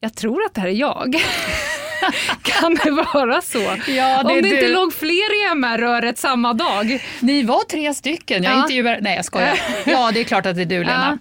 [0.00, 1.14] Jag tror att det här är jag.
[2.42, 3.58] kan det vara så?
[3.88, 4.72] Ja, det Om det inte du.
[4.72, 7.02] låg fler i MR-röret samma dag.
[7.20, 8.42] Ni var tre stycken.
[8.42, 8.60] Jag Ja.
[8.62, 8.98] intervjuar...
[9.00, 9.58] Nej, jag skojar.
[9.86, 11.18] Ja, det är klart att det är du, Lena.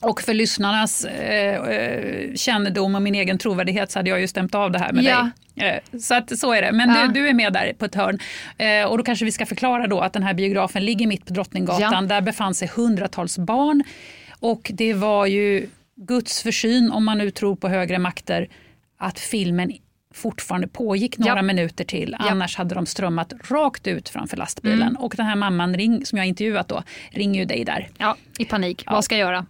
[0.00, 0.06] Ja.
[0.08, 4.54] Och för lyssnarnas eh, eh, kännedom och min egen trovärdighet så hade jag ju stämt
[4.54, 5.30] av det här med Ja.
[5.54, 5.80] dig.
[5.92, 6.72] Eh, så att, så är det.
[6.72, 7.06] Men Ja.
[7.06, 8.18] du, du är med där på ett hörn.
[8.58, 11.32] Eh, och då kanske vi ska förklara då att den här biografen ligger mitt på
[11.32, 11.92] Drottninggatan.
[11.92, 12.00] Ja.
[12.14, 13.82] Där befann sig hundratals barn.
[14.40, 18.48] Och det var ju Guds försyn, om man nu tror på högre makter,
[18.98, 19.72] att filmen
[20.16, 21.42] fortfarande pågick några Ja.
[21.42, 22.16] minuter till.
[22.18, 24.82] Annars hade de strömmat rakt ut framför lastbilen.
[24.82, 24.96] Mm.
[24.96, 27.88] Och den här mamman ring, som jag intervjuat då, ringer ju dig där.
[27.98, 28.82] Ja, i panik.
[28.86, 29.46] Vad ska jag göra?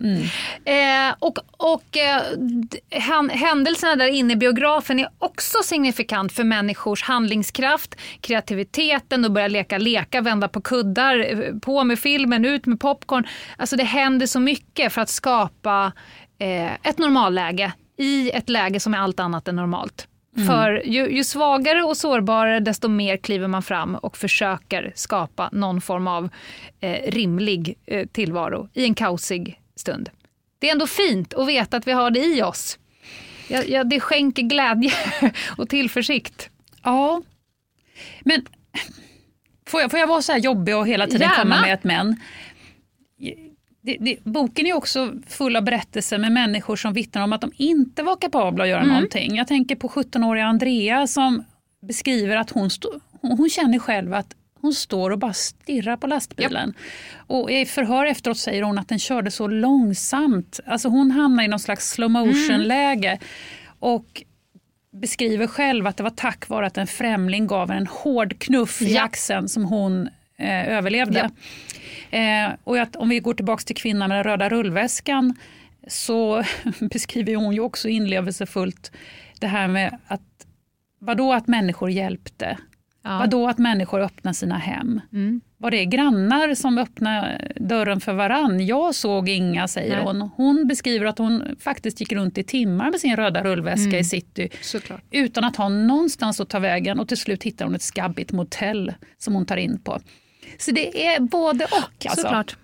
[0.64, 2.22] Eh, och och eh,
[3.30, 9.78] händelserna där inne i biografen är också signifikant för människors handlingskraft, kreativiteten och börja leka
[9.78, 13.26] leka, vända på kuddar, eh, på med filmen, ut med popcorn.
[13.56, 15.92] Alltså det händer så mycket för att skapa
[16.38, 20.08] eh, ett normalläge i ett läge som är allt annat än normalt.
[20.46, 25.80] För ju, ju svagare och sårbarare desto mer kliver man fram och försöker skapa någon
[25.80, 26.28] form av
[26.80, 30.10] eh, rimlig eh, tillvaro i en kaosig stund.
[30.58, 32.78] Det är ändå fint att veta att vi har det i oss.
[33.48, 34.92] Ja, ja, det skänker glädje
[35.56, 36.50] och tillförsikt.
[36.82, 37.22] Ja,
[38.20, 38.46] men
[39.68, 41.42] får jag, får jag vara så här jobbig och hela tiden Gärna.
[41.42, 42.16] komma med ett men?
[43.86, 47.52] Det, det, boken är också full av berättelser med människor som vittnar om att de
[47.56, 48.94] inte var kapabla att göra Mm.
[48.94, 49.36] någonting.
[49.36, 51.44] Jag tänker på 17-åriga Andrea som
[51.82, 52.88] beskriver att hon, stå,
[53.20, 56.74] hon, hon känner själv att hon står och bara stirrar på lastbilen.
[57.16, 60.60] Och I förhör efteråt säger hon att den körde så långsamt.
[60.66, 63.18] Alltså hon hamnar i någon slags slow motion-läge.
[63.78, 64.22] Och
[64.92, 68.94] beskriver själv att det var tack vare att en främling gav en hård knuff i
[68.94, 69.02] Ja.
[69.02, 71.30] axeln som hon eh, överlevde.
[72.16, 75.34] Eh, och att, om vi går tillbaka till kvinnan med den röda rullväskan
[75.88, 76.42] så
[76.80, 78.92] beskriver hon ju också inlevelsefullt
[79.40, 80.46] det här med att
[80.98, 82.58] vadå att människor hjälpte.
[83.02, 83.18] Ja.
[83.18, 85.00] Vadå att människor öppnar sina hem?
[85.12, 85.40] Mm.
[85.58, 88.66] Var det grannar som öppnade dörren för varann?
[88.66, 90.04] Jag såg inga, säger Nej.
[90.04, 90.30] hon.
[90.36, 94.00] Hon beskriver att hon faktiskt gick runt i timmar med sin röda rullväska mm.
[94.00, 95.02] i city Såklart.
[95.10, 98.94] utan att ha någonstans att ta vägen och till slut hittar hon ett skabbigt motell
[99.18, 100.00] som hon tar in på.
[100.58, 102.06] Så det är både och.
[102.06, 102.22] Alltså.
[102.22, 102.56] Såklart.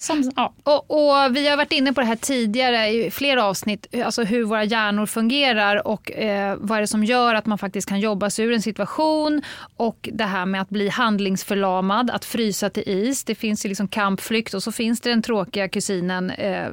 [0.00, 0.54] Som, ja.
[0.62, 4.44] och, och, vi har varit inne på det här tidigare i flera avsnitt, alltså hur
[4.44, 8.30] våra hjärnor fungerar och eh, vad är det som gör att man faktiskt kan jobba
[8.30, 9.42] sig ur en situation
[9.76, 13.24] och det här med att bli handlingsförlamad, att frysa till is.
[13.24, 16.68] Det finns ju liksom kampflykt och så finns det den tråkiga kusinen eh,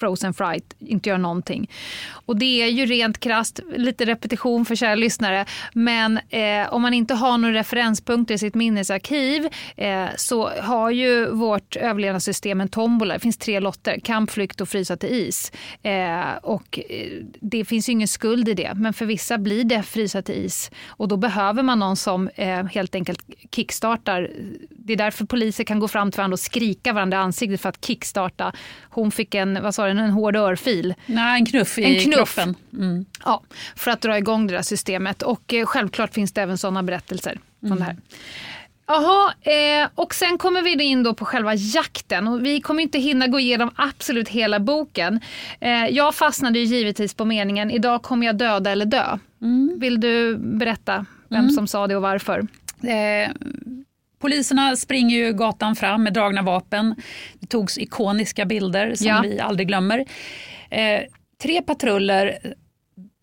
[0.00, 1.70] frozen fright, inte gör någonting.
[2.10, 6.94] Och det är ju rent krast, lite repetition för kära lyssnare, men eh, om man
[6.94, 13.14] inte har några referenspunkter i sitt minnesarkiv eh, så har ju vårt överlevnadssystem en tombola.
[13.14, 15.52] Det finns tre lotter, kamp, flykt och frysa till is.
[15.82, 17.08] Eh, och eh,
[17.40, 20.70] det finns ju ingen skuld i det, men för vissa blir det frysa till is.
[20.86, 24.30] Och då behöver man någon som eh, helt enkelt kickstartar.
[24.86, 27.68] Det är därför poliser kan gå fram till varandra och skrika varandra i ansiktet för
[27.68, 28.52] att kickstarta.
[28.82, 30.94] Hon fick en, vad sa du, en hård örfil.
[31.06, 32.34] Nej, en knuff i en knuff.
[32.34, 32.54] kroppen.
[32.72, 33.04] Mm.
[33.24, 33.42] Ja,
[33.76, 35.22] för att dra igång det där systemet.
[35.22, 37.78] Och eh, självklart finns det även sådana berättelser från mm.
[37.78, 37.96] det här.
[38.86, 42.28] Jaha, eh, och sen kommer vi in då på själva jakten.
[42.28, 45.20] Och vi kommer inte hinna gå igenom absolut hela boken.
[45.60, 49.18] Eh, jag fastnade ju givetvis på meningen idag kommer jag döda eller dö.
[49.42, 49.78] Mm.
[49.78, 51.50] Vill du berätta vem mm.
[51.50, 52.46] som sa det och varför?
[52.82, 53.30] Eh,
[54.24, 56.94] Poliserna springer ju gatan fram med dragna vapen.
[57.40, 59.20] Det togs ikoniska bilder som ja.
[59.22, 60.04] vi aldrig glömmer.
[60.70, 61.00] Eh,
[61.42, 62.38] tre patruller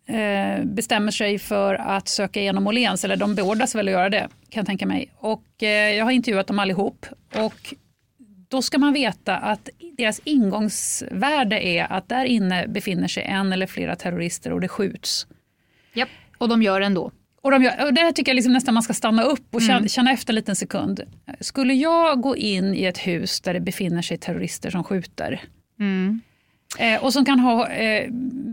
[0.08, 4.30] eh, bestämmer sig för att söka igenom Åhléns, eller de beordras väl att göra det
[4.50, 5.12] kan jag tänka mig.
[5.18, 7.74] Och, eh, jag har intervjuat dem allihop och
[8.48, 13.68] då ska man veta att deras ingångsvärde är att där inne befinner sig en eller
[13.68, 15.28] flera terrorister och det skjuts.
[15.94, 17.12] Japp, och de gör det ändå.
[17.42, 19.78] Och, de gör, och där tycker jag liksom nästan man ska stanna upp och känna,
[19.78, 19.90] mm.
[19.90, 21.02] känna efter en liten sekund.
[21.40, 25.42] Skulle jag gå in i ett hus där det befinner sig terrorister som skjuter
[25.80, 26.22] mm.
[26.80, 28.10] eh, och som kan ha eh,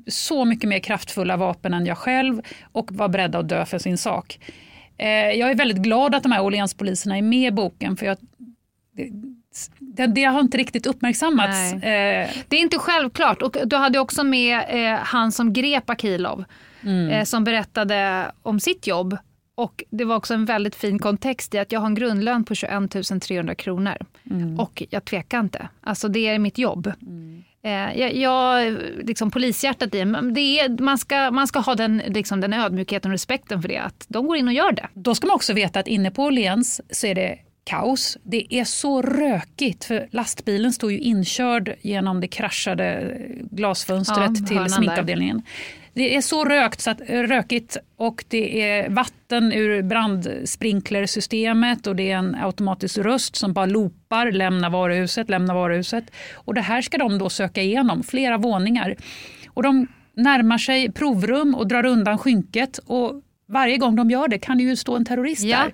[0.06, 3.98] så mycket mer kraftfulla vapen än jag själv och vara beredda att dö för sin
[3.98, 4.38] sak.
[4.98, 8.16] Eh, jag är väldigt glad att de här Åhlénspoliserna är med i boken för jag,
[9.78, 11.72] det, det, har inte riktigt uppmärksammats.
[11.72, 13.42] Eh, det är inte självklart.
[13.42, 16.44] Och du hade också med eh, han som grep Akilov
[16.88, 17.10] mm.
[17.10, 19.16] eh, som berättade om sitt jobb.
[19.54, 22.54] Och Det var också en väldigt fin kontext i att jag har en grundlön på
[22.54, 23.96] 21 300 kronor.
[24.30, 24.60] Mm.
[24.60, 25.68] Och jag tvekar inte.
[25.80, 26.92] Alltså det är mitt jobb.
[27.02, 27.44] Mm.
[27.62, 32.40] Eh, jag, jag, liksom polishjärtat i det är, man, ska, man ska ha den, liksom
[32.40, 33.78] den ödmjukheten och respekten för det.
[33.78, 34.88] Att de går in och gör det.
[34.94, 38.18] Då ska man också veta att inne på Åhléns så är det kaos.
[38.22, 43.16] Det är så rökigt för lastbilen står ju inkörd genom det kraschade
[43.50, 45.36] glasfönstret ja, till sminkavdelningen.
[45.36, 45.44] Där.
[45.98, 52.10] Det är så rökt, så att, rökigt och det är vatten ur brandsprinklersystemet och det
[52.10, 56.04] är en automatisk röst som bara loopar lämna varuhuset, lämna varuhuset.
[56.34, 58.96] Och det här ska de då söka igenom, flera våningar.
[59.48, 62.78] Och de närmar sig provrum och drar undan skynket.
[62.78, 65.66] Och varje gång de gör det kan det ju stå en terrorist ja.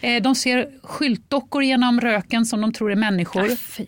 [0.00, 0.16] där.
[0.16, 3.48] Eh, de ser skyltdockor genom röken som de tror är människor.
[3.48, 3.84] Ja,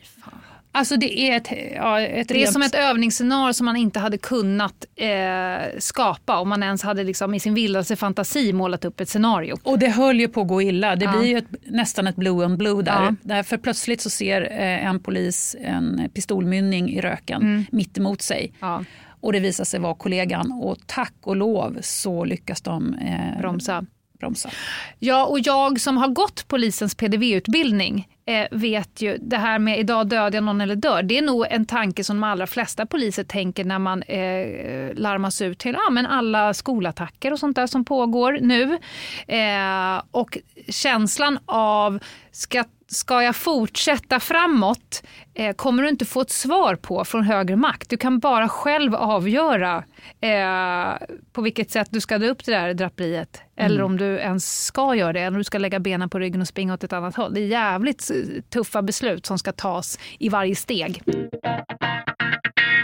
[0.74, 2.52] Alltså det är ett, ja, ett Det är rent...
[2.52, 7.34] som ett övningsscenario som man inte hade kunnat eh, skapa om man ens hade liksom
[7.34, 9.56] i sin vildaste fantasi målat upp ett scenario.
[9.62, 10.96] Och det höll ju på att gå illa.
[10.96, 11.18] Det ja.
[11.18, 13.02] blir ju ett, nästan ett blue on blue där.
[13.02, 13.14] Ja.
[13.22, 17.64] Därför plötsligt så ser eh, en polis en pistolmynning i röken mm.
[17.72, 18.52] mitt emot sig.
[18.60, 18.84] Ja.
[19.22, 23.86] Och det visar sig vara kollegan och tack och lov så lyckas de eh, bromsa
[24.22, 24.50] bromsa.
[24.98, 30.08] Ja, och jag som har gått polisens PDV-utbildning eh, vet ju det här med idag
[30.08, 31.02] dödar jag någon eller dör.
[31.02, 35.42] Det är nog en tanke som de allra flesta poliser tänker när man eh, larmas
[35.42, 38.78] ut till ja, men alla skolattacker och sånt där som pågår nu.
[39.36, 41.98] Eh, och känslan av
[42.32, 45.02] ska ska jag fortsätta framåt
[45.34, 47.90] eh, kommer du inte få ett svar på från högre makt.
[47.90, 49.84] Du kan bara själv avgöra
[50.20, 53.42] eh, på vilket sätt du ska dra upp det där draperiet.
[53.56, 53.72] Mm.
[53.72, 56.40] Eller om du ens ska göra det, eller om du ska lägga benen på ryggen
[56.40, 57.34] och springa åt ett annat håll.
[57.34, 58.10] Det är jävligt
[58.50, 61.02] tuffa beslut som ska tas i varje steg.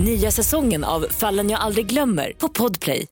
[0.00, 3.06] Nya säsongen av Fallen jag aldrig glömmer på Podplay.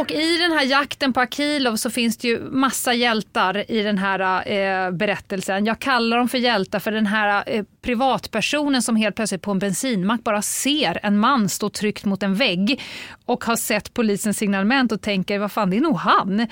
[0.00, 3.98] och i den här jakten på Akilov så finns det ju massa hjältar i den
[3.98, 5.64] här eh, berättelsen.
[5.64, 9.58] Jag kallar dem för hjältar för den här eh, privatpersonen som helt plötsligt på en
[9.58, 12.80] bensinmack bara ser en man stå tryckt mot en vägg
[13.24, 16.32] och har sett polisens signalement och tänker vad fan det är nog han.
[16.34, 16.48] Mm.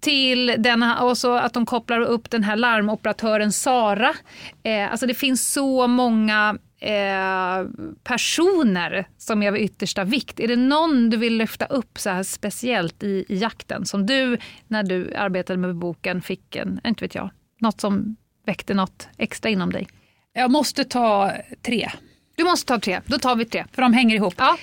[0.00, 4.14] Till den, och så att de kopplar upp den här larmoperatören Sara.
[4.62, 7.66] Eh, alltså det finns så många eh,
[8.04, 10.40] personer som är av yttersta vikt.
[10.40, 14.38] Är det någon du vill lyfta upp så här speciellt i, i jakten som du
[14.68, 18.16] när du arbetade med boken fick en, inte vet jag, något som
[18.46, 19.88] väckte något extra inom dig?
[20.32, 21.90] Jag måste ta tre.
[22.36, 23.64] Du måste ta tre, då tar vi tre.
[23.72, 24.34] För de hänger ihop.
[24.36, 24.56] Ja.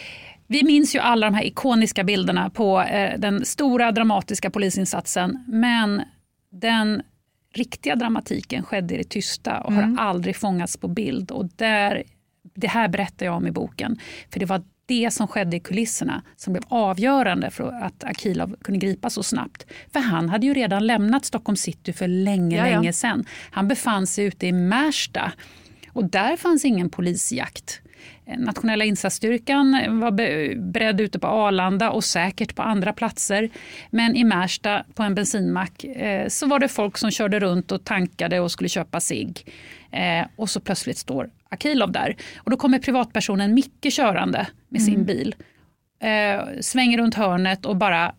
[0.48, 5.44] Vi minns ju alla de här ikoniska bilderna på eh, den stora dramatiska polisinsatsen.
[5.48, 6.02] Men
[6.52, 7.02] den
[7.58, 9.98] riktiga dramatiken skedde i det tysta och mm.
[9.98, 11.32] har aldrig fångats på bild.
[11.32, 12.04] Och där,
[12.56, 14.00] det här berättar jag om i boken.
[14.30, 18.80] För det var det som skedde i kulisserna som blev avgörande för att Akilov kunde
[18.80, 19.66] gripas så snabbt.
[19.94, 22.76] För han hade ju redan lämnat Stockholm city för länge, Jaja.
[22.76, 23.26] länge sedan.
[23.52, 25.32] Han befann sig ute i Märsta
[25.90, 27.82] och där fanns ingen polisjakt.
[28.38, 30.12] Nationella insatsstyrkan var
[30.72, 33.50] beredd ute på Arlanda och säkert på andra platser.
[33.90, 37.84] Men i Märsta på en bensinmack eh, så var det folk som körde runt och
[37.84, 39.34] tankade och skulle köpa sig.
[39.92, 42.16] Eh, och så plötsligt står Akilov där.
[42.38, 45.06] Och då kommer privatpersonen Micke körande med sin mm.
[45.06, 45.36] bil.
[46.00, 48.16] Eh, svänger runt hörnet och bara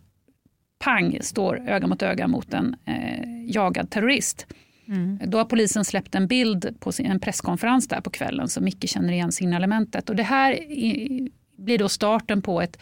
[0.78, 2.76] pang står öga mot öga mot en
[3.48, 4.46] jagad terrorist.
[4.88, 5.18] Mm.
[5.26, 9.12] Då har polisen släppt en bild på en presskonferens där på kvällen så Micke känner
[9.12, 10.10] igen signalementet.
[10.10, 10.58] Och det här
[11.56, 12.78] blir då starten på ett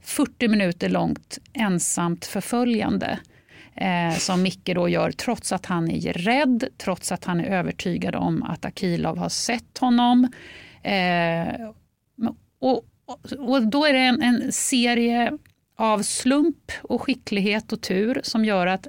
[0.00, 3.18] 40 minuter långt ensamt förföljande
[3.74, 8.14] eh, som Micke då gör trots att han är rädd, trots att han är övertygad
[8.14, 10.28] om att Akilov har sett honom.
[10.82, 11.70] Eh,
[12.60, 12.84] och,
[13.38, 15.38] och, då är det en, en serie
[15.76, 18.86] av slump och skicklighet och tur som gör att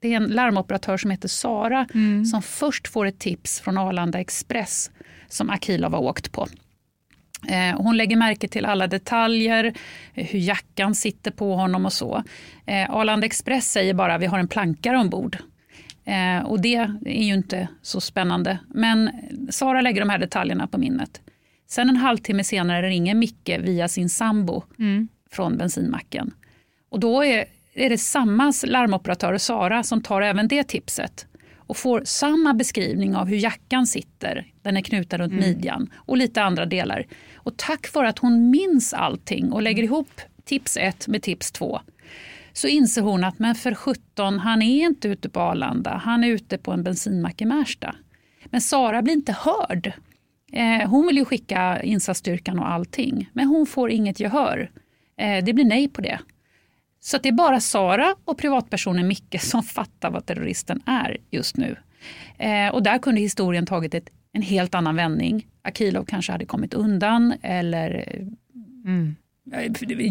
[0.00, 2.24] det är en larmoperatör som heter Sara mm.
[2.24, 4.90] som först får ett tips från Arlanda Express
[5.28, 6.46] som Akilov har åkt på.
[7.48, 9.74] Eh, hon lägger märke till alla detaljer,
[10.14, 12.22] hur jackan sitter på honom och så.
[12.66, 15.36] Eh, Arlanda Express säger bara vi har en plankare ombord.
[16.04, 16.74] Eh, och det
[17.04, 18.58] är ju inte så spännande.
[18.68, 19.10] Men
[19.50, 21.20] Sara lägger de här detaljerna på minnet.
[21.68, 25.08] Sen en halvtimme senare ringer Micke via sin sambo mm.
[25.30, 26.34] från bensinmacken.
[26.88, 27.44] Och då är
[27.84, 33.26] är det samma larmoperatör, Sara, som tar även det tipset och får samma beskrivning av
[33.26, 35.44] hur jackan sitter, den är knuten runt mm.
[35.44, 37.06] midjan och lite andra delar.
[37.34, 41.80] Och tack vare att hon minns allting och lägger ihop tips 1 med tips 2
[42.56, 46.28] så inser hon att men för 17, han är inte ute på Arlanda, han är
[46.28, 47.94] ute på en bensinmack i Märsta.
[48.44, 49.92] Men Sara blir inte hörd.
[50.52, 54.70] Eh, hon vill ju skicka insatsstyrkan och allting, men hon får inget gehör.
[55.18, 56.18] Eh, det blir nej på det.
[57.06, 61.76] Så det är bara Sara och privatpersonen Micke som fattar vad terroristen är just nu.
[62.38, 65.46] Eh, och där kunde historien tagit ett, en helt annan vändning.
[65.62, 68.18] Akilov kanske hade kommit undan eller
[68.84, 69.16] mm.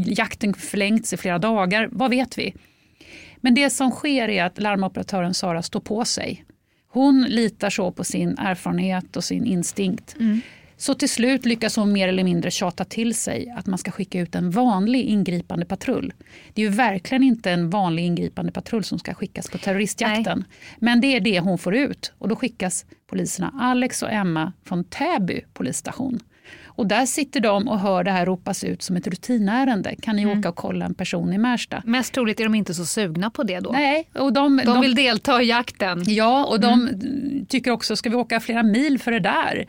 [0.05, 1.89] jakten förlängts i flera dagar.
[1.91, 2.55] Vad vet vi?
[3.37, 6.45] Men det som sker är att larmoperatören Sara står på sig.
[6.87, 10.15] Hon litar så på sin erfarenhet och sin instinkt.
[10.19, 10.41] Mm.
[10.77, 14.19] Så till slut lyckas hon mer eller mindre tjata till sig att man ska skicka
[14.19, 16.13] ut en vanlig ingripande patrull.
[16.53, 20.39] Det är ju verkligen inte en vanlig ingripande patrull som ska skickas på terroristjakten.
[20.39, 20.77] Nej.
[20.79, 24.83] Men det är det hon får ut och då skickas poliserna Alex och Emma från
[24.83, 26.19] Täby polisstation.
[26.65, 29.95] Och där sitter de och hör det här ropas ut som ett rutinärende.
[30.01, 30.39] Kan ni mm.
[30.39, 31.81] åka och kolla en person i Märsta?
[31.85, 33.71] Mest troligt är de inte så sugna på det då.
[33.71, 36.03] Nej, och de, de, de vill delta i jakten.
[36.07, 37.45] Ja, och de mm.
[37.45, 39.65] tycker också, ska vi åka flera mil för det där?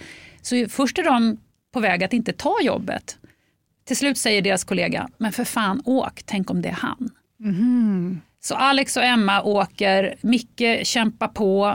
[0.46, 1.40] Så först är de
[1.72, 3.18] på väg att inte ta jobbet.
[3.84, 7.10] Till slut säger deras kollega, men för fan åk, tänk om det är han.
[7.40, 8.20] Mm.
[8.46, 11.74] Så Alex och Emma åker, Micke kämpar på,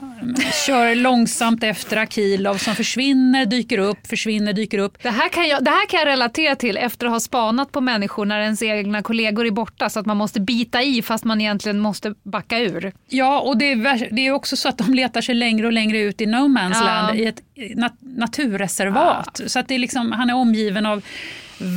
[0.66, 5.04] kör långsamt efter Akilov som försvinner, dyker upp, försvinner, dyker upp.
[5.04, 7.82] Det här, kan jag, det här kan jag relatera till efter att ha spanat på
[7.82, 11.42] människor när ens egna kollegor är borta så att man måste bita i fast man
[11.42, 12.94] egentligen måste backa ur.
[13.08, 16.00] Ja, och det är, det är också så att de letar sig längre och längre
[16.00, 16.86] ut i no man's ja.
[16.86, 17.42] land i ett
[17.76, 19.40] nat naturreservat.
[19.40, 19.50] Ja.
[19.50, 21.04] Så att det är liksom, han är omgiven av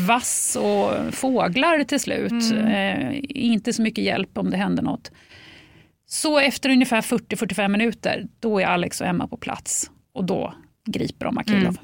[0.06, 2.52] vass och fåglar till slut.
[2.52, 2.66] Mm.
[2.66, 5.10] Eh, inte så mycket hjälp om det händer något.
[6.06, 10.54] Så efter ungefär 40-45 minuter, då är Alex och Emma på plats och då
[10.86, 11.62] griper de Akilov.
[11.62, 11.76] Mm.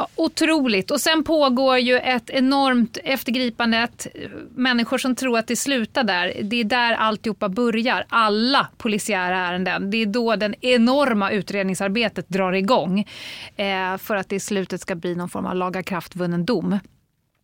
[0.00, 0.90] Ja, otroligt.
[0.90, 3.78] Och sen pågår ju ett enormt eftergripande.
[3.78, 6.32] Eh, människor som tror att det slutar där.
[6.42, 8.04] Det är där alltihopa börjar.
[8.08, 9.90] Alla polisiära ärenden.
[9.90, 13.08] Det är då det enorma utredningsarbetet drar igång.
[13.56, 16.78] Eh, för att det i slutet ska bli någon form av lagakraftvunnen dom.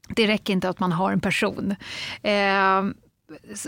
[0.09, 1.74] Det räcker inte att man har en person.
[2.22, 2.82] Eh,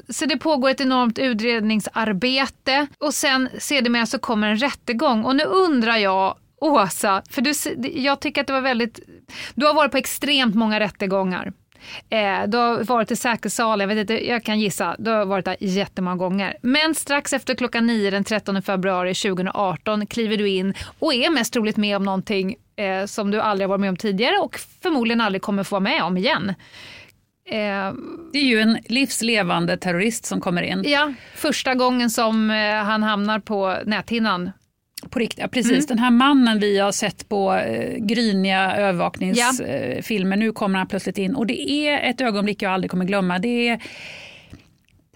[0.09, 5.25] så det pågår ett enormt utredningsarbete och sen sedermera så kommer en rättegång.
[5.25, 7.53] Och nu undrar jag, Åsa, för du,
[7.89, 9.01] jag tycker att det var väldigt...
[9.55, 11.53] Du har varit på extremt många rättegångar.
[12.11, 15.45] Eh, du har varit i säkerhetssalen, jag, vet inte, jag kan gissa, du har varit
[15.45, 16.57] där jättemånga gånger.
[16.63, 21.53] Men strax efter klockan 9 den 13 februari 2018 kliver du in och är mest
[21.53, 25.21] troligt med om någonting eh, som du aldrig har varit med om tidigare och förmodligen
[25.21, 26.55] aldrig kommer få vara med om igen.
[27.51, 27.93] Eh,
[28.33, 30.85] det är ju en livslevande terrorist som kommer in.
[30.87, 34.51] Ja, första gången som eh, han hamnar på näthinnan
[35.11, 35.73] på riktigt, precis.
[35.73, 35.87] Mm.
[35.87, 40.41] Den här mannen vi har sett på eh, gryniga övervakningsfilmer, ja.
[40.41, 43.39] nu kommer han plötsligt in och det är ett ögonblick jag aldrig kommer glömma.
[43.39, 43.83] Det är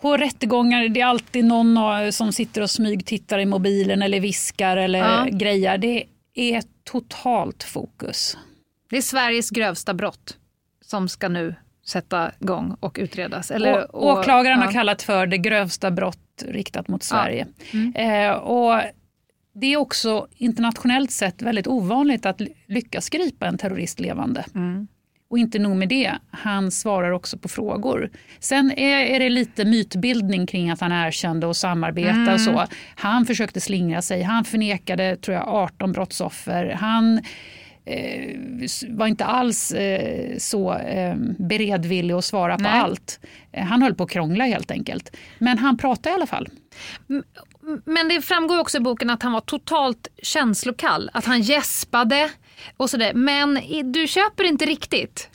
[0.01, 4.99] på rättegångar det är alltid någon som sitter och smygtittar i mobilen eller viskar eller
[4.99, 5.26] ja.
[5.30, 5.78] grejer.
[5.78, 6.05] Det
[6.35, 8.37] är totalt fokus.
[8.91, 10.37] Det är Sveriges grövsta brott
[10.85, 11.55] som ska nu
[11.87, 13.51] sätta igång och utredas.
[13.51, 14.64] Eller, och, åklagaren ja.
[14.64, 16.18] har kallat för det grövsta brott
[16.49, 17.47] riktat mot Sverige.
[17.72, 17.78] Ja.
[17.78, 18.30] Mm.
[18.30, 18.80] Eh, och
[19.55, 24.45] det är också internationellt sett väldigt ovanligt att lyckas gripa en terrorist levande.
[24.55, 24.89] Mm.
[25.33, 28.11] Och inte nog med det, han svarar också på frågor.
[28.41, 32.35] Sen är, är det lite mytbildning kring att han erkände och samarbetade mm.
[32.35, 32.65] och så.
[32.95, 36.77] Han försökte slingra sig, han förnekade tror jag 18 brottsoffer.
[36.81, 37.21] Han
[37.85, 38.37] eh,
[38.89, 42.73] var inte alls eh, så eh, beredvillig att svara Nej.
[42.73, 43.21] på allt.
[43.53, 45.17] Eh, han höll på att krångla helt enkelt.
[45.39, 46.49] Men han pratade i alla fall.
[47.85, 51.11] Men det framgår också i boken att han var totalt känslokall.
[51.13, 52.31] Att han gäspade
[52.77, 53.15] och sådär.
[53.15, 53.59] Men
[53.93, 55.29] du köper inte riktigt.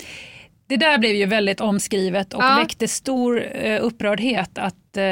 [0.69, 2.55] Det där blev ju väldigt omskrivet och ja.
[2.55, 5.03] väckte stor eh, upprördhet att eh,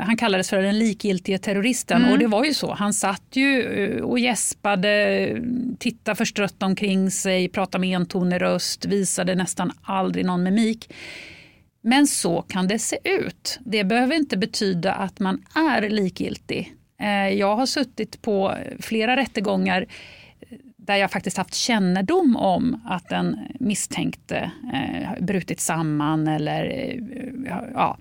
[0.00, 2.02] han kallades för den likgiltige terroristen.
[2.02, 2.12] Mm.
[2.12, 2.74] Och det var ju så.
[2.74, 5.36] Han satt ju eh, och gäspade,
[5.78, 10.92] tittade förstrött omkring sig, pratade med entonig röst, visade nästan aldrig någon mimik.
[11.82, 13.58] Men så kan det se ut.
[13.64, 16.74] Det behöver inte betyda att man är likgiltig.
[17.00, 19.86] Eh, jag har suttit på flera rättegångar
[20.40, 27.00] eh, där jag faktiskt haft kännedom om att den misstänkte eh, brutit samman eller eh,
[27.74, 27.98] ja.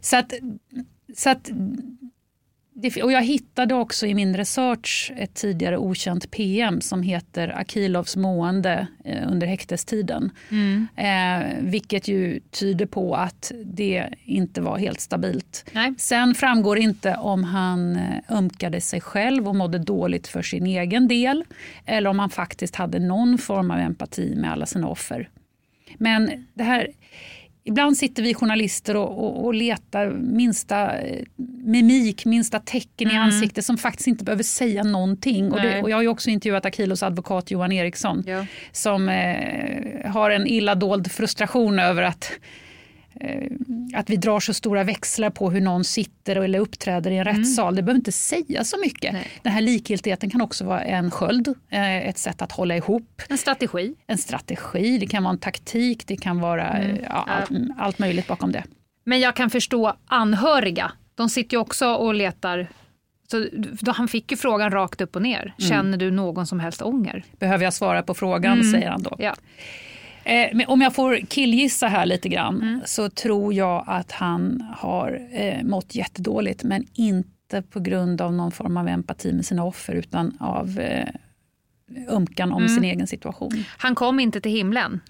[0.00, 0.32] Så att,
[1.16, 1.50] så att
[3.02, 8.86] och jag hittade också i min research ett tidigare okänt PM som heter Akilovs mående
[9.04, 10.30] eh, under häktestiden.
[10.50, 10.86] Mm.
[10.96, 15.64] Eh, vilket ju tyder på att det inte var helt stabilt.
[15.72, 15.94] Nej.
[15.98, 21.08] Sen framgår inte om han eh, ömkade sig själv och mådde dåligt för sin egen
[21.08, 21.44] del
[21.86, 25.28] eller om han faktiskt hade någon form av empati med alla sina offer.
[25.98, 26.88] Men det här
[27.64, 31.24] Ibland sitter vi journalister och, och, och letar minsta eh,
[31.64, 33.16] mimik, minsta tecken mm.
[33.16, 35.52] i ansiktet som faktiskt inte behöver säga någonting.
[35.52, 38.46] Och, det, och, jag har också intervjuat Akilos advokat Johan Eriksson ja.
[38.72, 42.32] som eh, har en illa dold frustration över att
[43.94, 47.36] att vi drar så stora växlar på hur någon sitter eller uppträder i en mm.
[47.36, 47.76] rättssal.
[47.76, 49.12] Det behöver inte säga så mycket.
[49.12, 49.26] Nej.
[49.42, 53.22] Den här likgiltigheten kan också vara en sköld, eh, ett sätt att hålla ihop.
[53.28, 53.94] En strategi.
[54.06, 56.96] En strategi, det kan vara en taktik, det kan vara mm.
[57.04, 58.64] ja, allt, allt möjligt bakom det.
[59.04, 60.92] Men jag kan förstå anhöriga.
[61.14, 62.68] De sitter ju också och letar
[63.30, 63.46] så
[63.80, 65.54] då han fick ju frågan rakt upp och ner.
[65.58, 65.70] Mm.
[65.70, 67.24] Känner du någon som helst ånger?
[67.38, 68.72] Behöver jag svara på frågan, mm.
[68.72, 69.16] säger han då.
[69.18, 69.34] Ja.
[70.30, 72.80] Eh, om jag får killgissa här lite grann mm.
[72.86, 78.52] så tror jag att han har eh, mått jättedåligt men inte på grund av någon
[78.52, 81.08] form av empati med sina offer utan av eh,
[82.08, 82.74] ömkan om mm.
[82.74, 83.64] sin egen situation.
[83.78, 85.00] Han kom inte till himlen?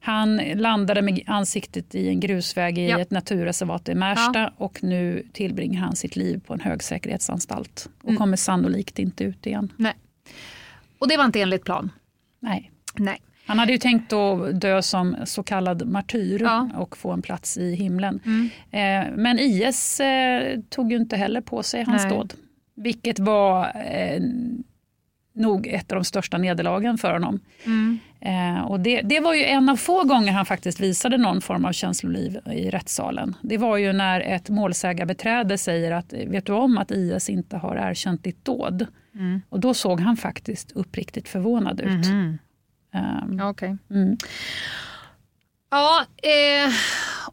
[0.00, 3.00] Han landade med ansiktet i en grusväg i ja.
[3.00, 4.52] ett naturreservat i Märsta ja.
[4.56, 8.18] och nu tillbringar han sitt liv på en högsäkerhetsanstalt och mm.
[8.18, 9.72] kommer sannolikt inte ut igen.
[9.76, 9.94] Nej.
[10.98, 11.90] Och det var inte enligt plan?
[12.40, 12.70] Nej.
[12.96, 13.20] Nej.
[13.50, 16.68] Han hade ju tänkt att dö som så kallad martyr ja.
[16.76, 18.20] och få en plats i himlen.
[18.24, 18.50] Mm.
[18.70, 22.12] Eh, men IS eh, tog ju inte heller på sig hans Nej.
[22.12, 22.34] dåd.
[22.74, 24.22] Vilket var eh,
[25.32, 27.40] nog ett av de största nederlagen för honom.
[27.64, 27.98] Mm.
[28.20, 31.64] Eh, och det, det, var ju en av få gånger han faktiskt visade någon form
[31.64, 33.36] av känsloliv i rättssalen.
[33.42, 37.76] Det var ju när ett målsägarbeträde säger att vet du om att IS inte har
[37.76, 38.86] erkänt ditt dåd?
[39.14, 39.42] Mm.
[39.48, 42.06] Och då såg han faktiskt uppriktigt förvånad ut.
[42.06, 42.38] Mm.
[42.94, 43.48] Um, Okej.
[43.50, 44.00] Okay.
[44.02, 44.16] Mm.
[45.70, 46.72] Ja, eh,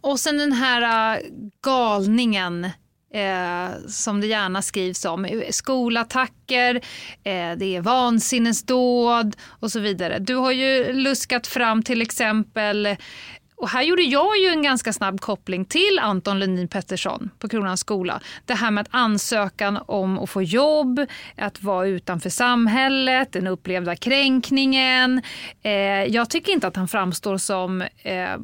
[0.01, 1.23] och sen den här uh,
[1.61, 2.71] galningen
[3.13, 5.41] eh, som det gärna skrivs om.
[5.49, 6.75] Skolattacker,
[7.23, 10.19] eh, det är vansinnesdåd och så vidare.
[10.19, 12.95] Du har ju luskat fram till exempel
[13.57, 17.79] Och här gjorde jag ju en ganska snabb koppling till Anton Lundin Pettersson på Kronans
[17.79, 18.21] skola.
[18.45, 21.05] Det här med att ansökan om att få jobb,
[21.37, 25.21] att vara utanför samhället, den upplevda kränkningen.
[25.61, 25.71] Eh,
[26.03, 28.37] jag tycker inte att han framstår som eh,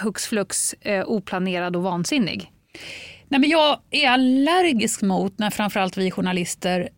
[0.00, 2.52] hux flux eh, oplanerad och vansinnig.
[3.28, 6.88] Nej, men jag är allergisk mot när framförallt vi journalister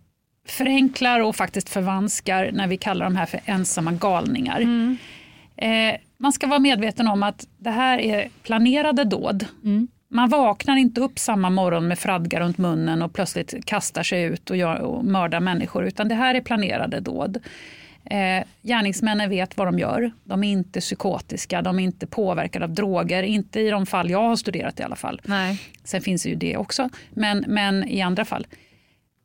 [0.48, 4.60] förenklar och faktiskt förvanskar när vi kallar de här för ensamma galningar.
[4.60, 4.98] Mm.
[5.56, 9.46] Eh, man ska vara medveten om att det här är planerade dåd.
[9.64, 9.88] Mm.
[10.08, 14.50] Man vaknar inte upp samma morgon med fradga runt munnen och plötsligt kastar sig ut
[14.50, 17.38] och, gör, och mördar människor, utan det här är planerade dåd.
[18.04, 20.10] Eh, gärningsmännen vet vad de gör.
[20.24, 23.22] De är inte psykotiska, de är inte påverkade av droger.
[23.22, 25.20] Inte i de fall jag har studerat i alla fall.
[25.24, 25.60] Nej.
[25.84, 28.46] Sen finns ju det också, men, men i andra fall.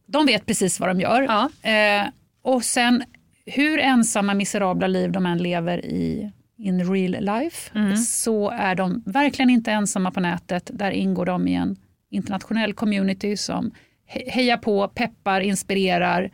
[0.08, 1.22] De vet precis vad de gör.
[1.22, 1.70] Ja.
[1.70, 2.06] Eh,
[2.42, 3.04] och sen
[3.46, 7.98] hur ensamma miserabla liv de än lever i in real life mm.
[7.98, 10.70] så är de verkligen inte ensamma på nätet.
[10.74, 11.76] Där ingår de i en
[12.10, 13.72] internationell community som
[14.06, 16.32] hejar på, peppar, inspirerar.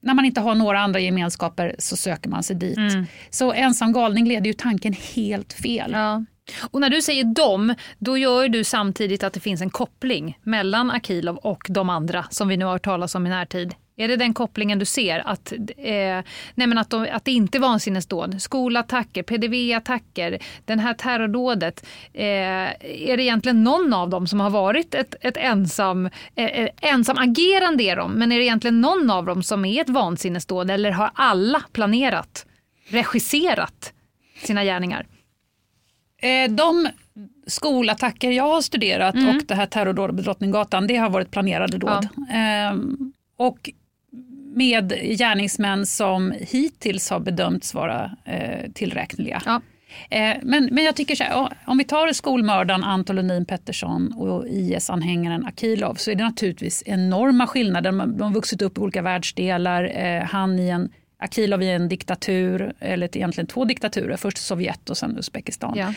[0.00, 2.78] När man inte har några andra gemenskaper så söker man sig dit.
[2.78, 3.06] Mm.
[3.30, 5.90] Så ensam galning leder ju tanken helt fel.
[5.92, 6.24] Ja.
[6.70, 10.90] Och när du säger dem, då gör du samtidigt att det finns en koppling mellan
[10.90, 13.74] Akilov och de andra som vi nu har hört talas om i närtid.
[13.96, 15.28] Är det den kopplingen du ser?
[15.28, 16.24] Att, eh,
[16.54, 21.86] nej att, de, att det inte är vansinnesdåd, skolattacker, PDV-attacker, den här terrordådet.
[22.12, 26.68] Eh, är det egentligen någon av dem som har varit ett, ett ensam, eh, eh,
[26.80, 30.70] ensam agerande är de, men är det egentligen någon av dem som är ett vansinnesdåd
[30.70, 32.46] eller har alla planerat,
[32.88, 33.92] regisserat
[34.42, 35.06] sina gärningar?
[36.22, 36.88] Eh, de
[37.46, 39.36] skolattacker jag har studerat mm.
[39.36, 42.08] och det här terrordådet på Drottninggatan, det har varit planerade dåd.
[42.16, 42.36] Ja.
[42.36, 43.70] Ehm, och
[44.54, 49.42] med gärningsmän som hittills har bedömts vara eh, tillräkneliga.
[49.46, 49.60] Ja.
[50.10, 54.46] Eh, men, men jag tycker så här, om vi tar skolmördaren Anton Lundin Pettersson och
[54.48, 57.92] IS-anhängaren Akilov så är det naturligtvis enorma skillnader.
[57.92, 59.92] De har vuxit upp i olika världsdelar.
[59.94, 64.96] Eh, han i en Akilov i en diktatur, eller egentligen två diktaturer, först Sovjet och
[64.96, 65.78] sen Uzbekistan.
[65.78, 65.94] Ja.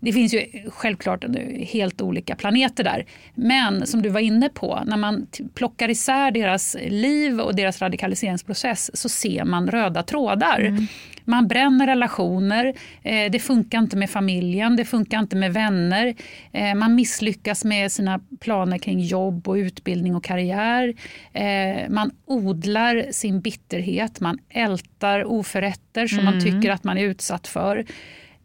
[0.00, 1.24] Det finns ju självklart
[1.60, 3.06] helt olika planeter där.
[3.34, 8.90] Men som du var inne på, när man plockar isär deras liv och deras radikaliseringsprocess
[9.00, 10.60] så ser man röda trådar.
[10.60, 10.86] Mm.
[11.28, 16.14] Man bränner relationer, eh, det funkar inte med familjen, det funkar inte med vänner.
[16.52, 20.94] Eh, man misslyckas med sina planer kring jobb och utbildning och karriär.
[21.32, 26.34] Eh, man odlar sin bitterhet, man ältar oförrätter som mm.
[26.34, 27.84] man tycker att man är utsatt för.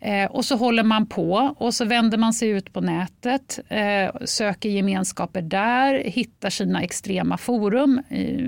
[0.01, 4.15] Eh, och så håller man på och så vänder man sig ut på nätet, eh,
[4.25, 8.45] söker gemenskaper där, hittar sina extrema forum, eh,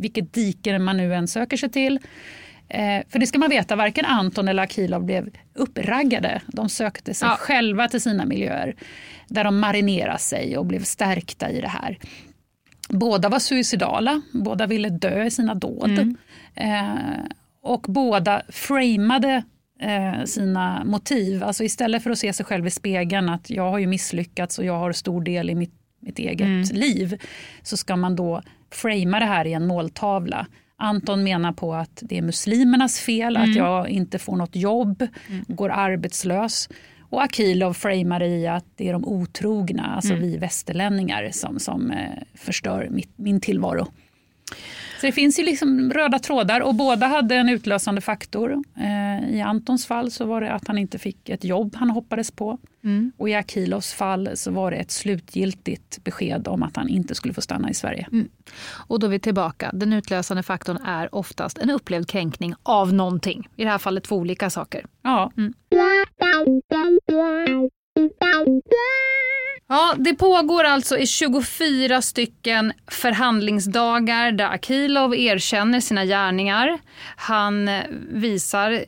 [0.00, 1.98] vilket dike man nu än söker sig till.
[3.08, 6.40] För det ska man veta, varken Anton eller Akilov blev uppraggade.
[6.46, 7.36] De sökte sig ja.
[7.36, 8.74] själva till sina miljöer
[9.28, 11.98] där de marinerade sig och blev stärkta i det här.
[12.88, 15.90] Båda var suicidala, båda ville dö i sina dåd.
[15.90, 16.16] Mm.
[16.54, 17.24] Eh,
[17.62, 19.42] och båda framade
[19.84, 21.42] eh, sina motiv.
[21.42, 24.64] Alltså istället för att se sig själv i spegeln att jag har ju misslyckats och
[24.64, 26.62] jag har stor del i mitt, mitt eget mm.
[26.72, 27.22] liv
[27.62, 30.46] så ska man då framea det här i en måltavla.
[30.76, 33.50] Anton menar på att det är muslimernas fel mm.
[33.50, 35.44] att jag inte får något jobb, mm.
[35.48, 36.68] går arbetslös.
[37.00, 40.22] Och Akilov framar i att det är de otrogna, alltså mm.
[40.22, 43.86] vi västerlänningar som, som eh, förstör mitt, min tillvaro.
[45.00, 48.62] Så det finns ju liksom röda trådar och båda hade en utlösande faktor.
[48.76, 52.30] Eh, I Antons fall så var det att han inte fick ett jobb han hoppades
[52.30, 52.58] på.
[52.84, 53.12] Mm.
[53.16, 57.34] Och i Akilovs fall så var det ett slutgiltigt besked om att han inte skulle
[57.34, 58.08] få stanna i Sverige.
[58.12, 58.28] Mm.
[58.86, 59.70] Och då är vi tillbaka.
[59.74, 63.48] Den utlösande faktorn är oftast en upplevd kränkning av någonting.
[63.56, 64.86] I det här fallet två olika saker.
[65.02, 65.32] Ja.
[65.36, 65.54] Mm.
[69.68, 76.78] Ja, det pågår alltså i 24 stycken förhandlingsdagar där Akilov erkänner sina gärningar.
[77.16, 78.84] Han eh, visar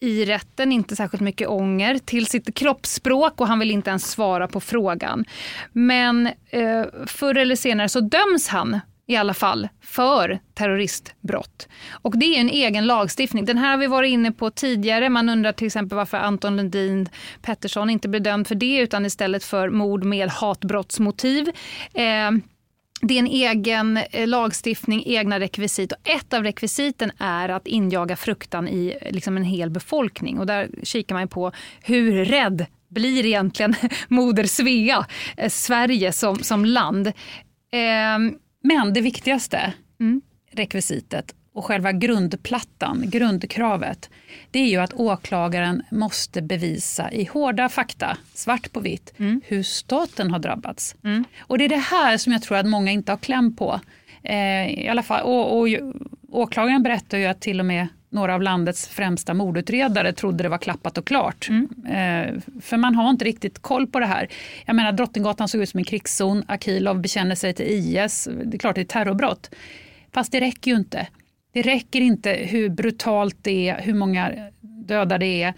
[0.00, 4.48] i rätten inte särskilt mycket ånger till sitt kroppsspråk och han vill inte ens svara
[4.48, 5.24] på frågan.
[5.72, 11.68] Men eh, förr eller senare så döms han i alla fall för terroristbrott.
[11.92, 13.44] Och det är en egen lagstiftning.
[13.44, 15.08] Den här har vi varit inne på tidigare.
[15.08, 17.08] Man undrar till exempel varför Anton Lundin
[17.42, 21.48] Pettersson inte blev dömd för det utan istället för mord med hatbrottsmotiv.
[21.94, 22.30] Eh,
[23.00, 25.92] det är en egen eh, lagstiftning, egna rekvisit.
[25.92, 30.38] Och ett av rekvisiten är att injaga fruktan i liksom en hel befolkning.
[30.38, 31.52] Och där kikar man på
[31.82, 33.74] hur rädd blir egentligen
[34.08, 35.06] moder Svea,
[35.36, 37.06] eh, Sverige som, som land.
[37.72, 38.18] Eh,
[38.62, 40.22] men det viktigaste mm.
[40.50, 44.10] rekvisitet och själva grundplattan, grundkravet,
[44.50, 49.40] det är ju att åklagaren måste bevisa i hårda fakta, svart på vitt, mm.
[49.44, 50.96] hur staten har drabbats.
[51.04, 51.24] Mm.
[51.40, 53.80] Och det är det här som jag tror att många inte har kläm på.
[54.22, 55.68] Eh, i alla fall, och, och,
[56.28, 60.58] åklagaren berättar ju att till och med några av landets främsta mordutredare trodde det var
[60.58, 61.48] klappat och klart.
[61.48, 61.68] Mm.
[61.86, 64.28] Eh, för man har inte riktigt koll på det här.
[64.64, 68.58] Jag menar Drottninggatan såg ut som en krigszon, Akilov bekänner sig till IS, det är
[68.58, 69.50] klart det är terrorbrott.
[70.12, 71.06] Fast det räcker ju inte.
[71.52, 75.54] Det räcker inte hur brutalt det är, hur många döda det är.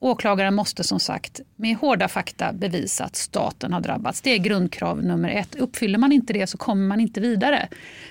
[0.00, 4.20] Åklagaren måste som sagt med hårda fakta bevisa att staten har drabbats.
[4.20, 5.54] Det är grundkrav nummer ett.
[5.54, 7.68] Uppfyller man inte det så kommer man inte vidare.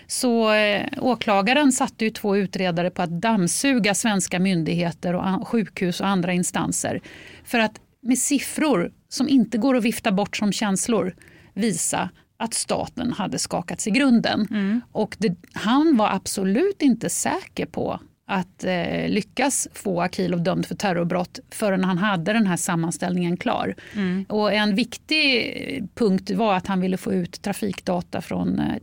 [0.08, 6.08] Så eh, åklagaren satte ju två utredare på att dammsuga svenska myndigheter och sjukhus och
[6.08, 7.02] andra instanser
[7.44, 11.16] för att med siffror som inte går att vifta bort som känslor
[11.54, 14.48] visa att staten hade skakats i grunden.
[14.50, 14.82] Mm.
[14.92, 18.00] Och det, han var absolut inte säker på
[18.30, 23.76] att eh, lyckas få Akilov dömd för terrorbrott förrän han hade den här sammanställningen klar.
[23.96, 24.26] Mm.
[24.30, 28.76] Och en viktig punkt var att han ville få ut trafikdata från, eh,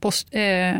[0.00, 0.76] post, eh,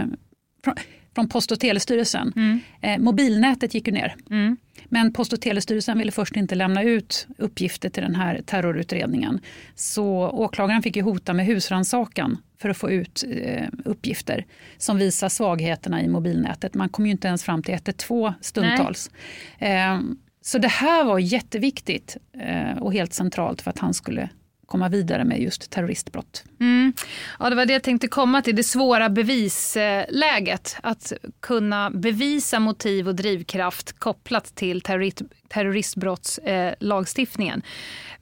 [0.65, 0.75] från,
[1.15, 2.33] från Post och telestyrelsen.
[2.37, 2.61] Mm.
[2.81, 4.15] Eh, mobilnätet gick ju ner.
[4.31, 4.57] Mm.
[4.85, 9.41] Men Post och telestyrelsen ville först inte lämna ut uppgifter till den här terrorutredningen.
[9.75, 14.47] Så åklagaren fick ju hota med husrannsakan för att få ut eh, uppgifter
[14.79, 16.75] som visar svagheterna i mobilnätet.
[16.75, 19.11] Man kom ju inte ens fram till 112 stundtals.
[19.59, 20.01] Eh,
[20.41, 24.29] så det här var jätteviktigt eh, och helt centralt för att han skulle
[24.73, 26.45] komma vidare med just terroristbrott.
[26.61, 26.93] Mm.
[27.39, 30.77] Ja, det var det jag tänkte komma till, det svåra bevisläget.
[30.83, 35.23] Att kunna bevisa motiv och drivkraft kopplat till terrorist,
[35.53, 37.63] terroristbrottslagstiftningen.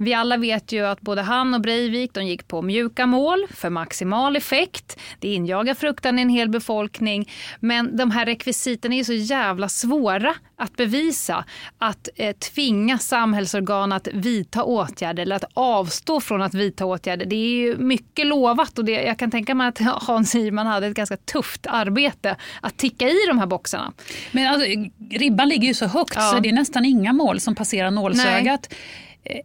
[0.03, 3.71] Vi alla vet ju att både han och Breivik de gick på mjuka mål för
[3.71, 4.99] maximal effekt.
[5.19, 7.31] Det injagar fruktan i en hel befolkning.
[7.61, 11.45] Men de här rekvisiten är så jävla svåra att bevisa.
[11.79, 17.27] Att eh, tvinga samhällsorgan att vidta åtgärder eller att avstå från att vidta åtgärder.
[17.27, 20.87] Det är ju mycket lovat och det, jag kan tänka mig att Hans Hirman hade
[20.87, 23.93] ett ganska tufft arbete att ticka i de här boxarna.
[24.33, 24.69] Men alltså,
[25.11, 26.23] ribban ligger ju så högt ja.
[26.23, 28.67] så det är nästan inga mål som passerar nålsögat.
[28.71, 28.79] Nej.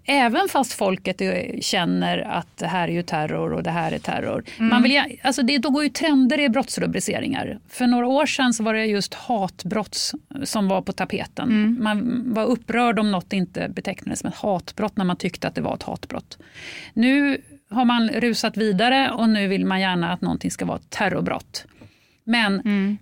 [0.06, 1.22] Även fast folket
[1.62, 4.44] känner att det här är ju terror och det här är terror.
[4.58, 4.70] Mm.
[4.70, 7.60] Man vill, alltså det, då går ju trender i brottsrubriceringar.
[7.70, 10.12] För några år sedan så var det just hatbrott
[10.44, 11.50] som var på tapeten.
[11.50, 11.78] Mm.
[11.84, 15.62] Man var upprörd om något inte betecknades som ett hatbrott när man tyckte att det
[15.62, 16.38] var ett hatbrott.
[16.94, 20.90] Nu har man rusat vidare och nu vill man gärna att någonting ska vara ett
[20.90, 21.66] terrorbrott.
[22.24, 22.98] Men mm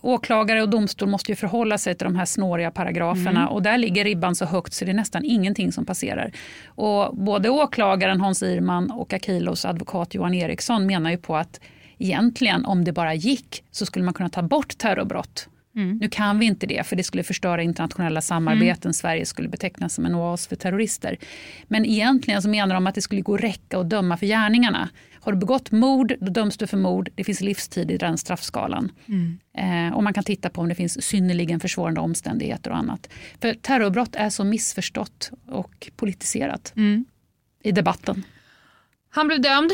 [0.00, 3.48] åklagare och domstol måste ju förhålla sig till de här snåriga paragraferna mm.
[3.48, 6.32] och där ligger ribban så högt så det är nästan ingenting som passerar.
[6.66, 11.60] Och både åklagaren Hans Irman och Akilos advokat Johan Eriksson menar ju på att
[11.98, 15.48] egentligen om det bara gick så skulle man kunna ta bort terrorbrott.
[15.76, 15.98] Mm.
[15.98, 18.88] Nu kan vi inte det för det skulle förstöra internationella samarbeten.
[18.88, 18.92] Mm.
[18.92, 21.16] Sverige skulle betecknas som en oas för terrorister.
[21.68, 24.88] Men egentligen så menar de att det skulle gå att räcka att döma för gärningarna.
[25.26, 27.08] Har du begått mord, då döms du för mord.
[27.14, 28.92] Det finns livstid i den straffskalan.
[29.06, 29.38] Mm.
[29.58, 33.08] Eh, och man kan titta på om det finns synnerligen försvårande omständigheter och annat.
[33.40, 37.04] För terrorbrott är så missförstått och politiserat mm.
[37.62, 38.24] i debatten.
[39.08, 39.70] Han blev dömd,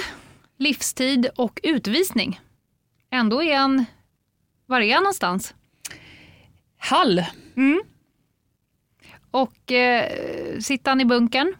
[0.59, 2.40] livstid och utvisning.
[3.11, 3.84] Ändå är han...
[4.66, 5.55] Var är han någonstans?
[6.76, 7.24] Hall.
[7.57, 7.82] Mm.
[9.30, 11.55] Och eh, sitter han i bunkern?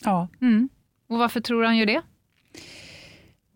[0.00, 0.28] Ja.
[0.40, 0.68] Mm.
[1.08, 2.02] Och varför tror han gör det?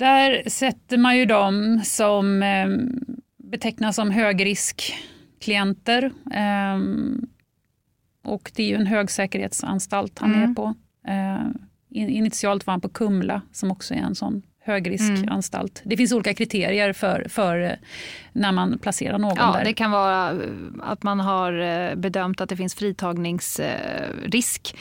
[0.02, 2.68] Där sätter man ju dem som eh,
[3.36, 6.04] betecknas som högriskklienter.
[6.34, 6.78] Eh,
[8.24, 10.50] och det är ju en högsäkerhetsanstalt han mm.
[10.50, 10.74] är på.
[11.06, 11.46] Eh,
[11.90, 15.80] initialt var han på Kumla som också är en sån högriskanstalt.
[15.80, 15.90] Mm.
[15.90, 17.72] Det finns olika kriterier för, för eh,
[18.32, 19.64] när man placerar någon ja, där.
[19.64, 20.36] Det kan vara eh,
[20.80, 24.76] att man har eh, bedömt att det finns fritagningsrisk.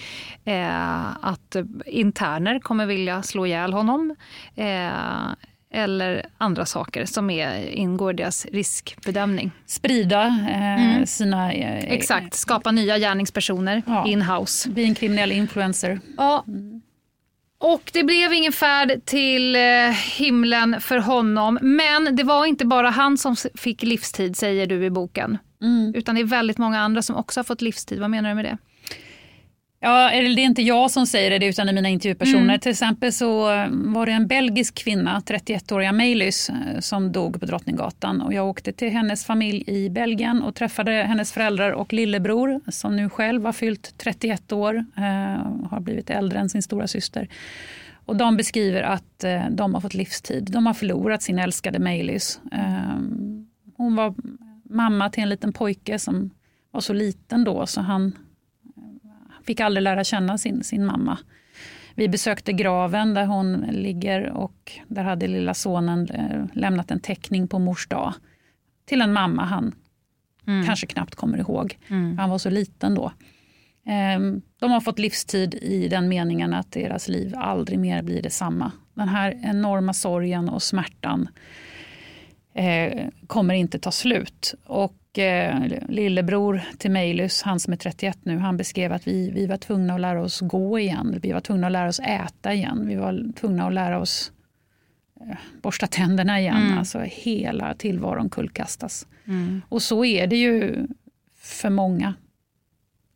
[1.21, 1.55] Att
[1.85, 4.15] interner kommer vilja slå ihjäl honom.
[5.73, 9.51] Eller andra saker som är, ingår i deras riskbedömning.
[9.65, 11.05] Sprida eh, mm.
[11.05, 11.53] sina...
[11.53, 14.07] Eh, Exakt, skapa nya gärningspersoner ja.
[14.07, 14.69] in-house.
[14.69, 15.99] Bli en kriminell influencer.
[16.17, 16.43] Ja.
[16.47, 16.81] Mm.
[17.61, 19.61] Och det blev ingen färd till eh,
[20.17, 21.59] himlen för honom.
[21.61, 25.37] Men det var inte bara han som fick livstid säger du i boken.
[25.61, 25.93] Mm.
[25.95, 27.99] Utan det är väldigt många andra som också har fått livstid.
[27.99, 28.57] Vad menar du med det?
[29.83, 32.43] Ja, det är inte jag som säger det utan det är mina intervjupersoner.
[32.43, 32.59] Mm.
[32.59, 38.21] Till exempel så var det en belgisk kvinna, 31-åriga Meilys, som dog på Drottninggatan.
[38.21, 42.95] Och jag åkte till hennes familj i Belgien och träffade hennes föräldrar och lillebror som
[42.95, 45.03] nu själv har fyllt 31 år, eh,
[45.69, 47.27] har blivit äldre än sin stora syster.
[48.05, 50.47] Och de beskriver att eh, de har fått livstid.
[50.51, 52.39] De har förlorat sin älskade Meilys.
[52.51, 52.99] Eh,
[53.77, 54.15] hon var
[54.69, 56.29] mamma till en liten pojke som
[56.71, 58.15] var så liten då så han
[59.45, 61.17] fick aldrig lära känna sin, sin mamma.
[61.95, 67.47] Vi besökte graven där hon ligger och där hade lilla sonen eh, lämnat en teckning
[67.47, 68.13] på mors dag
[68.85, 69.75] till en mamma han
[70.47, 70.65] mm.
[70.65, 71.77] kanske knappt kommer ihåg.
[71.87, 72.17] Mm.
[72.17, 73.11] Han var så liten då.
[73.85, 78.71] Ehm, de har fått livstid i den meningen att deras liv aldrig mer blir detsamma.
[78.93, 81.29] Den här enorma sorgen och smärtan
[82.53, 84.53] eh, kommer inte ta slut.
[84.65, 85.59] Och eh,
[85.89, 89.93] lillebror till Meilus, han som är 31 nu, han beskrev att vi, vi var tvungna
[89.93, 91.19] att lära oss gå igen.
[91.21, 92.87] Vi var tvungna att lära oss äta igen.
[92.87, 94.31] Vi var tvungna att lära oss
[95.21, 96.61] eh, borsta tänderna igen.
[96.65, 96.77] Mm.
[96.77, 99.07] Alltså hela tillvaron kullkastas.
[99.25, 99.61] Mm.
[99.69, 100.87] Och så är det ju
[101.37, 102.13] för många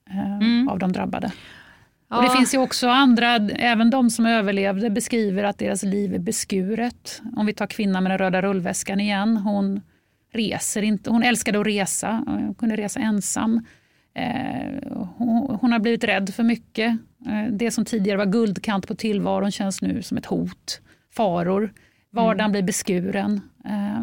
[0.09, 0.69] eh, mm.
[0.69, 1.31] av de drabbade.
[2.09, 2.17] Ja.
[2.17, 6.19] Och Det finns ju också andra, även de som överlevde beskriver att deras liv är
[6.19, 7.21] beskuret.
[7.35, 9.37] Om vi tar kvinnan med den röda rullväskan igen.
[9.37, 9.81] Hon
[10.35, 11.09] reser inte.
[11.09, 13.65] Hon älskade att resa, hon kunde resa ensam.
[14.13, 16.97] Eh, hon, hon, har blivit rädd för mycket.
[17.27, 20.81] Eh, det som tidigare var guldkant på tillvaron känns nu som ett hot.
[21.13, 21.73] Faror.
[22.11, 22.51] Vardagen mm.
[22.51, 23.41] blir beskuren.
[23.65, 23.99] Eh,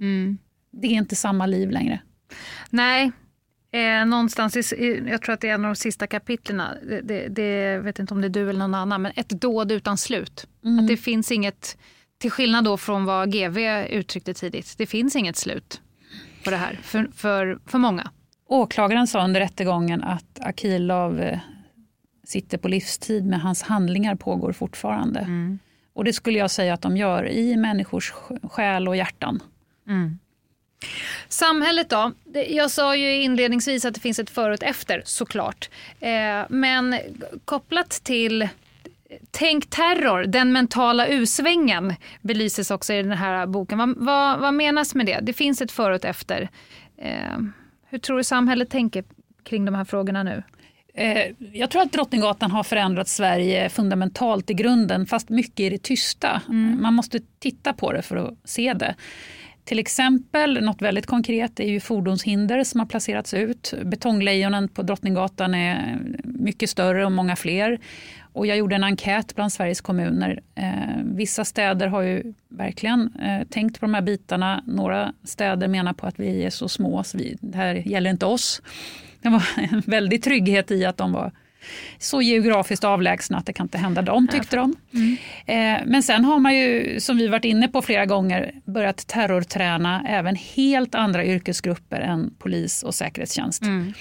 [0.00, 0.38] mm.
[0.72, 2.00] Det är inte samma liv längre.
[2.70, 3.12] Nej,
[3.72, 7.28] Eh, någonstans i, jag tror att det är en av de sista kapitlen, det, det,
[7.28, 10.46] det, vet inte om det är du eller någon annan, men ett dåd utan slut.
[10.64, 10.78] Mm.
[10.78, 11.78] Att det finns inget,
[12.20, 13.58] till skillnad då från vad GV
[13.90, 15.80] uttryckte tidigt, det finns inget slut
[16.44, 18.10] på det här för, för, för många.
[18.48, 21.38] Åklagaren sa under rättegången att Akilov eh,
[22.24, 25.20] sitter på livstid men hans handlingar pågår fortfarande.
[25.20, 25.58] Mm.
[25.92, 28.12] Och det skulle jag säga att de gör i människors
[28.42, 29.42] själ och hjärtan.
[29.88, 30.18] Mm.
[31.28, 32.12] Samhället då?
[32.48, 35.70] Jag sa ju inledningsvis att det finns ett före och ett efter såklart.
[36.00, 36.96] Eh, men
[37.44, 38.48] kopplat till
[39.30, 43.78] Tänk terror, den mentala usvängen belyses också i den här boken.
[43.78, 45.18] Vad, vad, vad menas med det?
[45.22, 46.48] Det finns ett före och ett efter.
[46.98, 47.38] Eh,
[47.88, 49.04] hur tror du samhället tänker
[49.44, 50.42] kring de här frågorna nu?
[50.94, 55.82] Eh, jag tror att Drottninggatan har förändrat Sverige fundamentalt i grunden, fast mycket i det
[55.82, 56.42] tysta.
[56.48, 56.82] Mm.
[56.82, 58.94] Man måste titta på det för att se det.
[59.64, 63.74] Till exempel, något väldigt konkret är ju fordonshinder som har placerats ut.
[63.84, 67.78] Betonglejonen på Drottninggatan är mycket större och många fler.
[68.32, 70.40] Och jag gjorde en enkät bland Sveriges kommuner.
[70.54, 70.64] Eh,
[71.04, 74.62] vissa städer har ju verkligen eh, tänkt på de här bitarna.
[74.66, 78.26] Några städer menar på att vi är så små så vi, det här gäller inte
[78.26, 78.62] oss.
[79.22, 81.32] Det var en väldig trygghet i att de var
[81.98, 84.76] så geografiskt avlägsna att det kan inte hända dem, tyckte de.
[84.94, 85.16] Mm.
[85.46, 90.04] Eh, men sen har man ju, som vi varit inne på flera gånger, börjat terrorträna
[90.08, 93.62] även helt andra yrkesgrupper än polis och säkerhetstjänst.
[93.62, 93.92] Mm.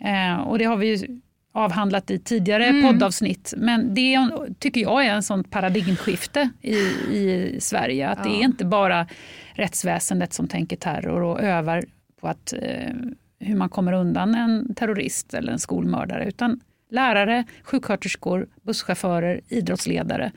[0.00, 1.20] Eh, och det har vi ju
[1.58, 2.82] avhandlat i tidigare mm.
[2.82, 3.54] poddavsnitt.
[3.56, 6.76] Men det tycker jag är en sån paradigmskifte i,
[7.16, 8.08] i Sverige.
[8.08, 8.24] Att ja.
[8.24, 9.06] det är inte bara
[9.52, 11.84] rättsväsendet som tänker terror och övar
[12.20, 12.94] på att, eh,
[13.40, 16.28] hur man kommer undan en terrorist eller en skolmördare.
[16.28, 20.32] Utan lärare, sjuksköterskor, busschaufförer, idrottsledare.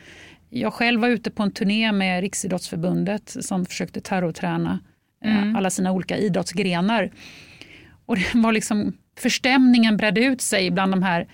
[0.50, 4.80] Jag själv var ute på en turné med Riksidrottsförbundet som försökte terrorträna
[5.24, 5.56] eh, mm.
[5.56, 7.12] alla sina olika idrottsgrenar.
[8.06, 11.28] Och det var liksom, förstämningen bredde ut sig bland de här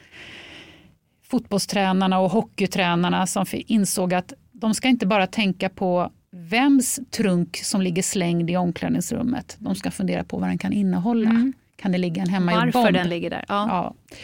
[1.24, 7.82] fotbollstränarna och hockeytränarna som insåg att de ska inte bara tänka på vems trunk som
[7.82, 9.58] ligger slängd i omklädningsrummet.
[9.60, 11.30] De ska fundera på vad den kan innehålla.
[11.30, 11.54] Mm.
[11.76, 12.76] Kan det ligga en hemmagjord bomb?
[12.76, 13.46] Varför den ligger där.
[13.48, 13.68] Ja.
[13.70, 14.16] ja.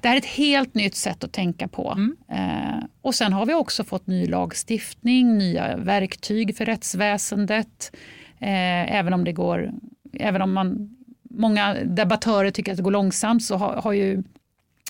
[0.00, 1.92] Det här är ett helt nytt sätt att tänka på.
[1.92, 2.16] Mm.
[2.28, 7.96] Eh, och sen har vi också fått ny lagstiftning, nya verktyg för rättsväsendet.
[8.38, 9.72] Eh, även om det går,
[10.12, 10.96] även om man,
[11.36, 14.22] många debattörer tycker att det går långsamt så har, har ju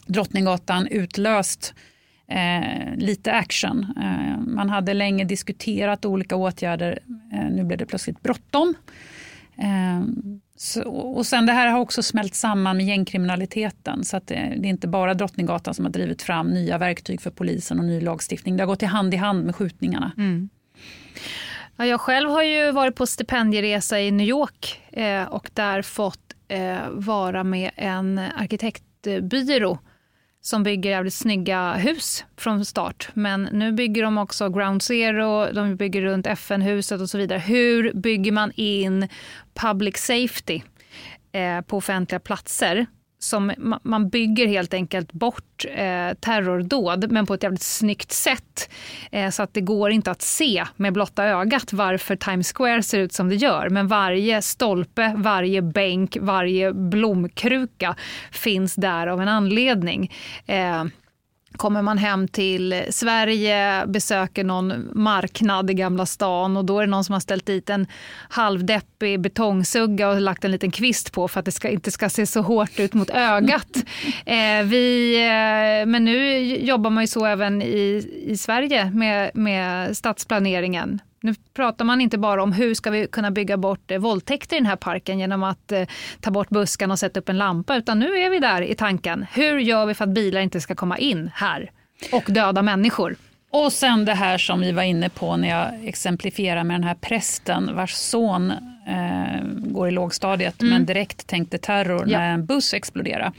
[0.07, 1.75] Drottninggatan utlöst
[2.29, 3.95] eh, lite action.
[3.97, 6.99] Eh, man hade länge diskuterat olika åtgärder.
[7.33, 8.75] Eh, nu blev det plötsligt bråttom.
[9.57, 10.03] Eh,
[10.57, 14.05] så, och sen det här har också smält samman med gängkriminaliteten.
[14.05, 17.31] Så att det, det, är inte bara Drottninggatan som har drivit fram nya verktyg för
[17.31, 18.57] polisen och ny lagstiftning.
[18.57, 20.13] Det har gått i hand i hand med skjutningarna.
[20.17, 20.49] Mm.
[21.77, 26.24] Ja, jag själv har ju varit på stipendieresa i New York eh, och där fått
[26.49, 29.79] eh, vara med en arkitektbyrå
[30.41, 33.09] som bygger jävligt snygga hus från start.
[33.15, 37.39] Men nu bygger de också Ground Zero, de bygger runt FN-huset och så vidare.
[37.39, 39.09] Hur bygger man in
[39.55, 40.61] public safety
[41.33, 42.87] eh, på offentliga platser?
[43.25, 43.53] Som
[43.83, 48.71] man bygger helt enkelt bort eh, terrordåd, men på ett jävligt snyggt sätt.
[49.11, 52.99] Eh, så att det går inte att se med blotta ögat varför Times Square ser
[52.99, 53.69] ut som det gör.
[53.69, 57.97] Men varje stolpe, varje bänk, varje blomkruka
[58.31, 60.13] finns där av en anledning.
[60.47, 60.85] Eh,
[61.57, 66.91] kommer man hem till Sverige, besöker någon marknad i Gamla stan och då är det
[66.91, 67.87] någon som har ställt dit en
[68.29, 72.27] halvdeppig betongsugga och lagt en liten kvist på för att det ska, inte ska se
[72.27, 73.77] så hårt ut mot ögat.
[74.27, 79.97] eh, vi, eh, men nu jobbar man ju så även i, i Sverige med, med
[79.97, 81.01] stadsplaneringen.
[81.25, 84.59] Nu pratar man inte bara om hur ska vi kunna bygga bort eh, våldtäkter i
[84.59, 85.87] den här parken genom att eh,
[86.21, 89.27] ta bort buskarna och sätta upp en lampa, utan nu är vi där i tanken.
[89.33, 91.71] Hur gör vi för att bilar inte ska komma in här
[92.13, 93.17] och döda människor?
[93.51, 96.95] Och sen det här som vi var inne på när jag exemplifierar med den här
[96.95, 98.51] prästen vars son
[98.87, 100.75] eh, går i lågstadiet mm.
[100.75, 102.19] men direkt tänkte terror ja.
[102.19, 103.33] när en buss exploderade.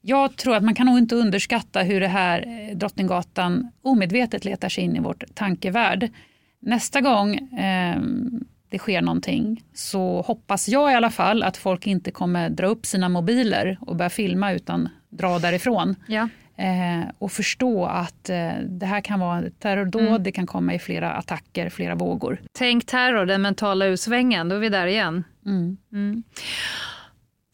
[0.00, 4.68] Jag tror att man kan nog inte underskatta hur det här eh, Drottninggatan omedvetet letar
[4.68, 6.10] sig in i vårt tankevärld.
[6.62, 8.00] Nästa gång eh,
[8.68, 12.86] det sker någonting så hoppas jag i alla fall att folk inte kommer dra upp
[12.86, 15.94] sina mobiler och börja filma utan dra därifrån.
[16.06, 16.28] Ja.
[16.56, 20.22] Eh, och förstå att eh, det här kan vara terrordåd, mm.
[20.22, 22.40] det kan komma i flera attacker, flera vågor.
[22.52, 25.24] Tänk terror, den mentala utsvängen, då är vi där igen.
[25.46, 25.76] Mm.
[25.92, 26.22] Mm.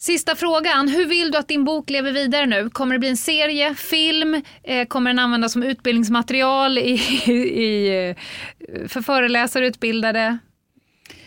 [0.01, 0.89] Sista frågan.
[0.89, 2.71] Hur vill du att din bok lever vidare nu?
[2.71, 4.43] Kommer det bli en serie, film?
[4.63, 6.93] Eh, kommer den användas som utbildningsmaterial i,
[7.33, 8.15] i,
[8.89, 10.39] för föreläsare utbildade?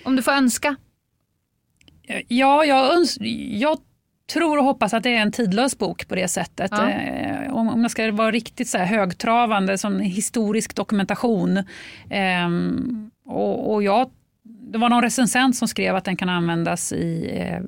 [0.03, 0.75] Om du får önska.
[2.27, 3.17] Ja, jag, öns
[3.51, 3.77] jag
[4.33, 6.71] tror och hoppas att det är en tidlös bok på det sättet.
[6.71, 6.89] Ja.
[6.89, 11.57] Eh, om, om jag ska vara riktigt så här högtravande som historisk dokumentation.
[12.09, 12.49] Eh,
[13.25, 14.11] och, och jag,
[14.43, 17.61] det var någon recensent som skrev att den kan användas i eh,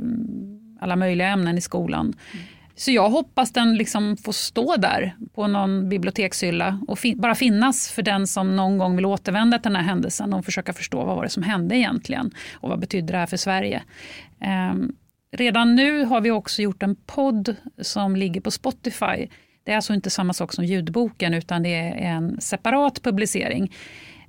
[0.84, 2.06] alla möjliga ämnen i skolan.
[2.06, 2.46] Mm.
[2.76, 7.92] Så jag hoppas den liksom får stå där på någon bibliotekshylla och fin bara finnas
[7.92, 11.16] för den som någon gång vill återvända till den här händelsen och försöka förstå vad
[11.16, 13.84] var det som hände egentligen och vad betyder det här för Sverige.
[14.72, 14.96] Um,
[15.32, 19.28] redan nu har vi också gjort en podd som ligger på Spotify.
[19.64, 23.72] Det är alltså inte samma sak som ljudboken utan det är en separat publicering.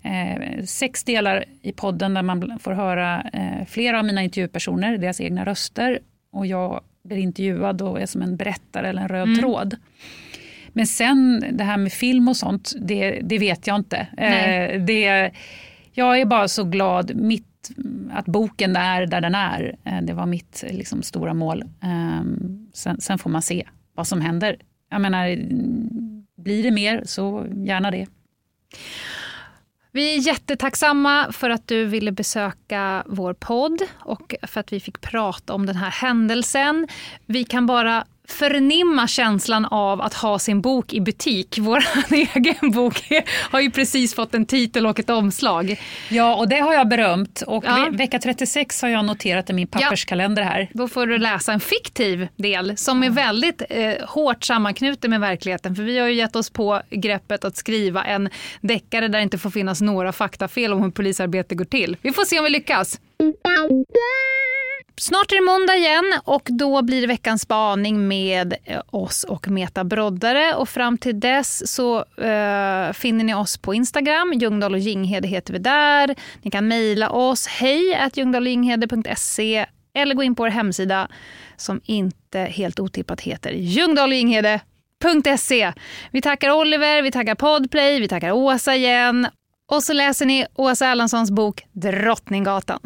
[0.02, 5.20] Eh, sex delar i podden där man får höra eh, flera av mina intervjupersoner, deras
[5.20, 5.98] egna röster
[6.34, 9.38] och jag blir intervjuad och är som en berättare eller en röd mm.
[9.40, 9.76] tråd.
[10.68, 13.96] Men sen det här med film och sånt, det, det vet jag inte.
[14.16, 15.30] Eh, det,
[15.92, 17.70] jag är bara så glad mitt,
[18.10, 19.76] att boken är där den är.
[19.84, 21.62] Eh, det var mitt liksom, stora mål.
[21.62, 22.22] Eh,
[22.72, 24.56] sen, sen, får man se vad som händer.
[24.90, 25.36] Jag menar,
[26.36, 28.06] blir det mer så gärna det.
[29.96, 35.00] Vi är jättetacksamma för att du ville besöka vår podd och för att vi fick
[35.00, 36.88] prata om den här händelsen.
[37.26, 41.58] Vi kan bara förnimma känslan av att ha sin bok i butik.
[41.60, 43.02] Vår egen bok
[43.50, 45.80] har ju precis fått en titel och ett omslag.
[46.08, 47.42] Ja, och det har jag berömt.
[47.46, 47.88] Och ja.
[47.92, 50.70] vecka 36 har jag noterat i min papperskalender här.
[50.72, 55.76] Då får du läsa en fiktiv del som är väldigt eh, hårt sammanknuten med verkligheten.
[55.76, 58.28] För vi har ju gett oss på greppet att skriva en
[58.60, 61.96] deckare där det inte får finnas några faktafel om hur polisarbete går till.
[62.02, 63.00] Vi får se om vi lyckas.
[64.96, 69.48] Snart är det måndag igen och då blir det veckans spaning med eh, oss och
[69.48, 70.54] Meta Broddare.
[70.54, 74.32] Och fram till dess så uh, finner ni oss på Instagram.
[74.32, 76.14] Ljungdahl och Ginghede heter vi där.
[76.42, 77.46] Ni kan mejla oss.
[77.46, 81.08] Hej att ljungdahloginghede.se eller gå in på vår hemsida
[81.56, 85.72] som inte helt otippat heter ljungdahloginghede.se.
[86.10, 89.26] Vi tackar Oliver, vi tackar Podplay, vi tackar Åsa igen.
[89.70, 92.80] Och så läser ni Åsa Erlandssons bok Drottninggatan.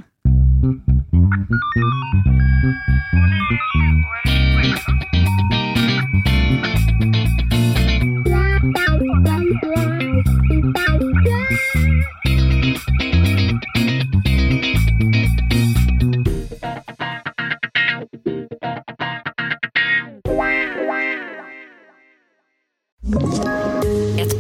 [23.10, 23.47] Ett